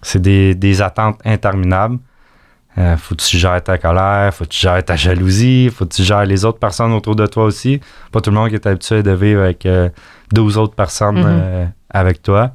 c'est 0.01 0.21
des, 0.21 0.55
des 0.55 0.81
attentes 0.81 1.19
interminables. 1.25 1.97
Euh, 2.77 2.95
faut 2.95 3.15
que 3.15 3.21
tu 3.21 3.37
gères 3.37 3.61
ta 3.61 3.77
colère, 3.77 4.33
faut 4.33 4.45
que 4.45 4.49
tu 4.49 4.59
gères 4.59 4.83
ta 4.85 4.95
jalousie, 4.95 5.69
faut 5.75 5.85
que 5.85 5.93
tu 5.93 6.03
gères 6.03 6.25
les 6.25 6.45
autres 6.45 6.59
personnes 6.59 6.93
autour 6.93 7.15
de 7.15 7.25
toi 7.25 7.43
aussi. 7.45 7.81
Pas 8.11 8.21
tout 8.21 8.29
le 8.29 8.35
monde 8.37 8.49
qui 8.49 8.55
est 8.55 8.65
habitué 8.65 9.03
de 9.03 9.11
vivre 9.11 9.41
avec 9.41 9.65
euh, 9.65 9.89
12 10.31 10.57
autres 10.57 10.75
personnes 10.75 11.17
Mhm. 11.19 11.25
euh, 11.27 11.65
avec 11.89 12.21
toi. 12.23 12.51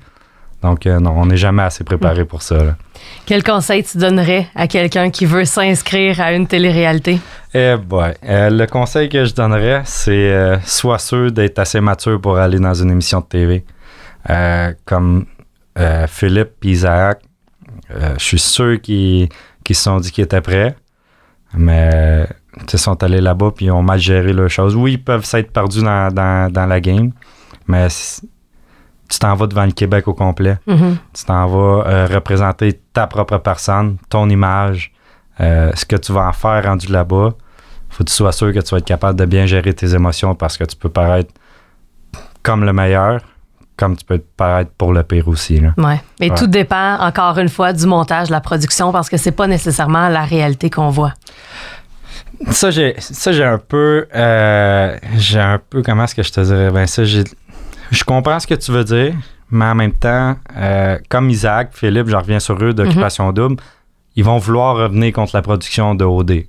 Donc, 0.63 0.87
euh, 0.87 0.99
non, 0.99 1.13
on 1.17 1.27
n'est 1.27 1.37
jamais 1.37 1.63
assez 1.63 1.85
préparé 1.85 2.25
pour 2.25 2.41
ça. 2.41 2.57
là. 2.57 2.77
Quel 3.27 3.43
conseil 3.45 3.85
tu 3.85 3.99
donnerais 3.99 4.49
à 4.55 4.67
quelqu'un 4.67 5.11
qui 5.11 5.27
veut 5.27 5.45
s'inscrire 5.45 6.19
à 6.21 6.33
une 6.33 6.47
télé-réalité? 6.47 7.21
Eh 7.53 7.77
boy. 7.77 8.15
Euh, 8.27 8.49
le 8.49 8.67
conseil 8.67 9.11
que 9.11 9.25
je 9.27 9.35
donnerais, 9.35 9.83
c'est 9.85 10.13
euh, 10.33 10.59
sois 10.65 10.99
sûr 10.99 11.31
d'être 11.31 11.59
assez 11.59 11.81
mature 11.83 12.19
pour 12.21 12.39
aller 12.39 12.59
dans 12.59 12.73
une 12.75 12.91
émission 12.91 13.21
de 13.21 13.27
TV. 13.27 13.65
Euh, 14.31 14.73
comme 14.85 15.27
euh, 15.79 16.07
Philippe 16.07 16.53
et 16.65 16.69
Isaac, 16.71 17.23
euh, 17.91 18.15
je 18.19 18.25
suis 18.25 18.39
sûr 18.39 18.81
qu'ils 18.81 19.29
se 19.69 19.75
sont 19.75 19.99
dit 20.01 20.11
qu'ils 20.11 20.25
étaient 20.25 20.41
prêts, 20.41 20.75
mais 21.55 22.27
ils 22.73 22.79
sont 22.79 23.01
allés 23.03 23.21
là-bas 23.21 23.53
puis 23.55 23.67
ils 23.67 23.71
ont 23.71 23.83
mal 23.83 23.99
géré 23.99 24.33
leurs 24.33 24.51
choses. 24.51 24.75
Oui, 24.75 24.93
ils 24.95 25.03
peuvent 25.05 25.25
s'être 25.25 25.53
perdus 25.53 25.83
dans, 25.83 26.13
dans- 26.13 26.51
dans 26.53 26.67
la 26.67 26.81
game, 26.81 27.13
mais 27.69 27.87
tu 29.09 29.19
t'en 29.21 29.35
vas 29.35 29.47
devant 29.47 29.65
le 29.67 29.73
Québec 29.73 30.09
au 30.09 30.15
complet. 30.15 30.59
Mhm. 30.67 30.97
Tu 31.13 31.25
t'en 31.25 31.47
vas 31.47 32.07
représenter 32.07 32.81
ta 32.93 33.07
propre 33.07 33.39
personne, 33.39 33.99
ton 34.09 34.29
image, 34.29 34.93
ce 35.39 35.85
que 35.85 35.97
tu 35.97 36.13
vas 36.13 36.29
en 36.29 36.33
faire 36.33 36.65
rendu 36.65 36.89
là-bas. 36.89 37.31
faut 37.91 38.03
que 38.05 38.09
tu 38.11 38.15
sois 38.15 38.33
sûr 38.33 38.53
que 38.53 38.59
tu 38.61 38.71
vas 38.75 38.79
être 38.79 38.85
capable 38.87 39.19
de 39.19 39.25
bien 39.27 39.47
gérer 39.47 39.73
tes 39.73 39.95
émotions 39.95 40.35
parce 40.35 40.57
que 40.59 40.65
tu 40.65 40.75
peux 40.77 40.89
paraître 40.89 41.33
comme 42.43 42.65
le 42.65 42.73
meilleur, 42.73 43.21
comme 43.77 43.97
tu 43.97 44.05
peux 44.05 44.19
paraître 44.37 44.71
pour 44.79 44.93
le 44.93 45.03
pire 45.03 45.29
aussi. 45.29 45.61
là. 45.61 45.75
Ouais. 45.77 46.01
Mais 46.21 46.31
Ouais. 46.31 46.37
tout 46.37 46.47
dépend, 46.47 46.99
encore 47.01 47.39
une 47.39 47.49
fois, 47.49 47.73
du 47.73 47.87
montage, 47.87 48.29
de 48.29 48.33
la 48.33 48.41
production, 48.41 48.91
parce 48.93 49.09
que 49.09 49.17
c'est 49.17 49.33
pas 49.33 49.47
nécessairement 49.47 50.09
la 50.09 50.25
réalité 50.25 50.71
qu'on 50.71 50.89
voit. 50.91 51.13
Ça, 52.51 52.71
j'ai, 52.71 52.95
ça, 52.99 53.33
j'ai 53.33 53.45
un 53.45 53.59
peu. 53.59 54.07
euh, 54.15 54.97
j'ai 55.17 55.41
un 55.41 55.59
peu. 55.59 55.83
Comment 55.83 56.05
est-ce 56.05 56.15
que 56.15 56.23
je 56.23 56.33
te 56.33 56.41
dirais? 56.41 56.71
Ben, 56.71 56.87
ça, 56.87 57.05
j'ai. 57.05 57.25
Je 57.91 58.05
comprends 58.05 58.39
ce 58.41 58.47
que 58.47 58.55
tu 58.55 58.73
veux 58.73 58.85
dire, 58.85 59.15
mais 59.51 59.65
en 59.65 59.75
même 59.75 59.93
temps, 59.93 60.37
euh, 60.57 60.99
comme 61.09 61.31
Isaac, 61.31 61.71
Philippe, 61.73 62.09
je 62.09 62.17
reviens 62.17 62.41
sur 62.41 62.63
eux 62.63 62.75
d'Occupation 62.75 63.33
Double, 63.33 63.57
ils 64.17 64.25
vont 64.25 64.39
vouloir 64.39 64.77
revenir 64.77 65.13
contre 65.13 65.35
la 65.37 65.43
production 65.43 65.95
de 65.95 66.05
OD. 66.05 66.45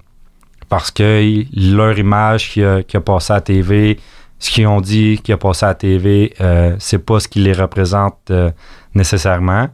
Parce 0.67 0.91
que 0.91 1.23
leur 1.55 1.97
image 1.97 2.49
qui 2.51 2.63
a, 2.63 2.83
qui 2.83 2.97
a 2.97 3.01
passé 3.01 3.31
à 3.31 3.35
la 3.37 3.41
TV, 3.41 3.99
ce 4.39 4.49
qu'ils 4.51 4.67
ont 4.67 4.81
dit 4.81 5.19
qui 5.23 5.31
a 5.31 5.37
passé 5.37 5.65
à 5.65 5.69
la 5.69 5.75
TV, 5.75 6.33
euh, 6.41 6.75
c'est 6.79 6.99
pas 6.99 7.19
ce 7.19 7.27
qui 7.27 7.39
les 7.39 7.53
représente 7.53 8.17
euh, 8.29 8.51
nécessairement. 8.93 9.67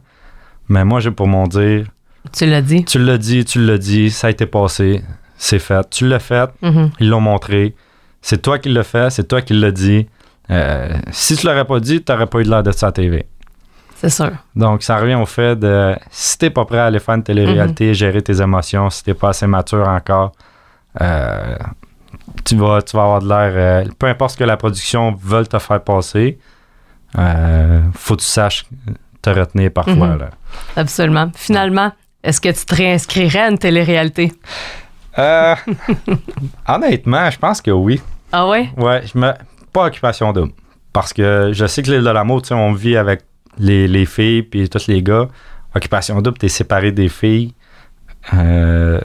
Mais 0.68 0.84
moi, 0.84 1.00
j'ai 1.00 1.10
pour 1.10 1.26
mon 1.26 1.46
dire, 1.46 1.86
Tu 2.32 2.46
l'as 2.46 2.62
dit. 2.62 2.84
tu 2.84 2.98
l'as 2.98 3.18
dit, 3.18 3.44
tu 3.44 3.64
l'as 3.64 3.78
dit, 3.78 4.10
ça 4.10 4.28
a 4.28 4.30
été 4.30 4.46
passé, 4.46 5.02
c'est 5.36 5.58
fait. 5.58 5.88
Tu 5.90 6.06
l'as 6.08 6.18
fait, 6.20 6.48
Mhm. 6.62 6.90
ils 7.00 7.08
l'ont 7.10 7.20
montré. 7.20 7.74
C'est 8.22 8.40
toi 8.40 8.58
qui 8.58 8.70
l'as 8.70 8.84
fait, 8.84 9.10
c'est 9.10 9.28
toi 9.28 9.42
qui 9.42 9.52
l'as 9.52 9.70
dit. 9.72 10.06
Euh, 10.50 10.94
si 11.10 11.36
tu 11.36 11.46
l'aurais 11.46 11.66
pas 11.66 11.80
dit, 11.80 12.02
tu 12.02 12.10
n'aurais 12.12 12.26
pas 12.26 12.40
eu 12.40 12.44
de 12.44 12.50
l'air 12.50 12.62
de 12.62 12.72
ça 12.72 12.86
à 12.88 12.92
TV. 12.92 13.26
C'est 13.96 14.10
sûr. 14.10 14.30
Donc, 14.56 14.82
ça 14.82 14.96
revient 14.98 15.14
au 15.14 15.24
fait 15.26 15.58
de 15.58 15.94
si 16.10 16.36
t'es 16.38 16.50
pas 16.50 16.64
prêt 16.64 16.78
à 16.78 16.86
aller 16.86 16.98
faire 16.98 17.14
une 17.14 17.22
télé-réalité, 17.22 17.92
gérer 17.94 18.20
tes 18.22 18.40
émotions, 18.40 18.90
si 18.90 19.02
t'es 19.04 19.14
pas 19.14 19.30
assez 19.30 19.46
mature 19.46 19.86
encore, 19.88 20.32
euh, 21.00 21.56
tu, 22.44 22.56
vas, 22.56 22.82
tu 22.82 22.96
vas 22.96 23.02
avoir 23.04 23.20
de 23.22 23.28
l'air. 23.28 23.52
euh, 23.54 23.84
peu 23.98 24.06
importe 24.06 24.32
ce 24.32 24.36
que 24.38 24.44
la 24.44 24.56
production 24.56 25.14
veut 25.22 25.46
te 25.46 25.58
faire 25.58 25.82
passer, 25.82 26.38
euh, 27.18 27.80
faut 27.94 28.16
que 28.16 28.20
tu 28.20 28.26
saches 28.26 28.66
te 29.22 29.30
retenir 29.30 29.70
parfois. 29.72 30.08
Mhm. 30.08 30.18
là. 30.18 30.30
Absolument. 30.76 31.30
Finalement, 31.34 31.92
est-ce 32.22 32.40
que 32.40 32.48
tu 32.50 32.64
te 32.64 32.74
réinscrirais 32.74 33.40
à 33.40 33.48
une 33.50 33.58
télé-réalité? 33.58 34.32
Euh, 35.18 35.54
honnêtement, 36.68 37.30
je 37.30 37.38
pense 37.38 37.60
que 37.60 37.70
oui. 37.70 38.00
Ah 38.32 38.48
ouais? 38.48 38.68
Ouais, 38.76 39.02
je 39.06 39.18
me... 39.18 39.32
pas 39.72 39.86
occupation 39.86 40.32
double. 40.32 40.52
Parce 40.92 41.12
que 41.12 41.50
je 41.52 41.66
sais 41.66 41.82
que 41.82 41.90
l'île 41.90 42.02
de 42.04 42.10
l'amour, 42.10 42.42
tu 42.42 42.48
sais, 42.48 42.54
on 42.54 42.72
vit 42.72 42.96
avec 42.96 43.22
les, 43.58 43.86
les 43.88 44.06
filles 44.06 44.42
puis 44.42 44.68
tous 44.68 44.86
les 44.88 45.02
gars. 45.02 45.28
Occupation 45.74 46.20
double, 46.20 46.38
t'es 46.38 46.48
séparé 46.48 46.92
des 46.92 47.08
filles. 47.08 47.54
Euh, 48.32 49.00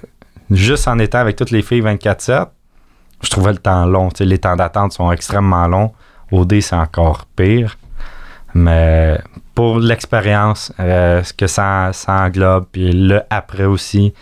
juste 0.52 0.88
en 0.88 0.98
étant 1.00 1.20
avec 1.20 1.36
toutes 1.36 1.52
les 1.52 1.62
filles 1.62 1.82
24-7, 1.82 2.48
je 3.22 3.30
trouvais 3.30 3.52
le 3.52 3.58
temps 3.58 3.86
long. 3.86 4.10
Les 4.20 4.38
temps 4.38 4.56
d'attente 4.56 4.94
sont 4.94 5.12
extrêmement 5.12 5.68
longs. 5.68 5.92
OD, 6.32 6.62
c'est 6.62 6.76
encore 6.76 7.26
pire. 7.36 7.78
Mais 8.54 9.20
pour 9.56 9.80
l'expérience, 9.80 10.72
euh, 10.80 11.24
ce 11.24 11.34
que 11.34 11.48
ça, 11.48 11.92
ça 11.94 12.14
englobe, 12.14 12.66
puis 12.72 12.92
le 12.92 13.22
après 13.30 13.66
aussi, 13.66 14.14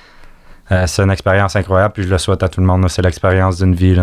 euh, 0.72 0.86
c'est 0.88 1.04
une 1.04 1.12
expérience 1.12 1.56
incroyable. 1.56 1.94
Puis 1.94 2.04
je 2.04 2.10
le 2.10 2.18
souhaite 2.18 2.44
à 2.44 2.50
tout 2.50 2.60
le 2.60 2.68
monde. 2.68 2.88
C'est 2.90 3.02
l'expérience 3.02 3.58
d'une 3.58 3.76
vie. 3.76 3.98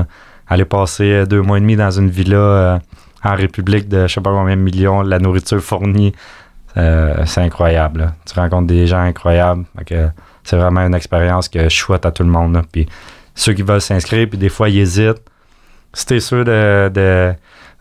Aller 0.49 0.65
passer 0.65 1.13
euh, 1.13 1.27
deux 1.27 1.43
mois 1.43 1.59
et 1.59 1.61
demi 1.61 1.77
dans 1.77 1.91
une 1.91 2.09
villa 2.09 2.81
en 3.23 3.35
République 3.35 3.89
de 3.89 4.07
je 4.07 4.15
sais 4.15 4.21
pas 4.21 4.31
combien 4.31 4.57
de 4.57 4.61
millions, 4.61 5.01
la 5.03 5.19
nourriture 5.19 5.61
fournie, 5.61 6.13
c'est 6.75 7.39
incroyable. 7.39 8.13
Tu 8.27 8.39
rencontres 8.39 8.67
des 8.67 8.87
gens 8.87 9.01
incroyables. 9.01 9.65
C'est 10.43 10.57
vraiment 10.57 10.81
une 10.81 10.95
expérience 10.95 11.49
que 11.49 11.69
je 11.69 11.75
souhaite 11.75 12.05
à 12.05 12.11
tout 12.11 12.23
le 12.23 12.29
monde. 12.29 12.61
Puis 12.71 12.87
ceux 13.35 13.53
qui 13.53 13.62
veulent 13.62 13.81
s'inscrire, 13.81 14.29
puis 14.29 14.38
des 14.38 14.49
fois 14.49 14.68
ils 14.68 14.79
hésitent. 14.79 15.23
Si 15.92 16.07
tu 16.07 16.14
es 16.16 16.20
sûr 16.20 16.44
de, 16.44 16.90
de- 16.92 17.33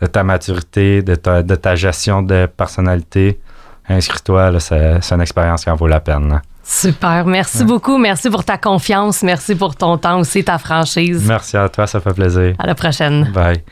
de 0.02 0.08
ta 0.08 0.24
maturité, 0.24 1.02
de 1.02 1.16
ta, 1.16 1.42
de 1.44 1.56
ta 1.56 1.76
gestion 1.76 2.22
de 2.22 2.46
personnalité, 2.46 3.40
inscris-toi. 3.88 4.60
C'est 4.60 5.00
une 5.12 5.22
expérience 5.22 5.64
qui 5.64 5.70
en 5.70 5.76
vaut 5.76 5.88
la 5.88 6.00
peine. 6.02 6.30
là. 6.30 6.42
Super. 6.64 7.26
Merci 7.26 7.64
beaucoup. 7.64 7.98
Merci 7.98 8.30
pour 8.30 8.44
ta 8.44 8.58
confiance. 8.58 9.24
Merci 9.24 9.56
pour 9.56 9.76
ton 9.76 9.98
temps 9.98 10.20
aussi, 10.20 10.44
ta 10.44 10.58
franchise. 10.58 11.24
Merci 11.28 11.58
à 11.58 11.70
toi, 11.70 11.88
ça 11.88 12.00
fait 12.02 12.14
plaisir. 12.14 12.54
À 12.60 12.66
la 12.68 12.76
prochaine. 12.76 13.32
Bye. 13.34 13.64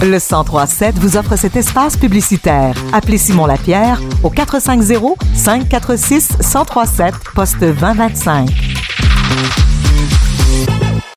Le 0.00 0.06
1037 0.18 0.96
vous 0.98 1.16
offre 1.16 1.36
cet 1.36 1.56
espace 1.56 1.96
publicitaire. 1.96 2.74
Appelez 2.92 3.18
Simon 3.18 3.46
Lapierre 3.46 4.00
au 4.22 4.30
450 4.30 5.16
546 5.34 6.38
1037 6.38 7.14
poste 7.34 7.58
2025. 7.60 8.48
Thank 10.66 10.82
you. 10.82 10.87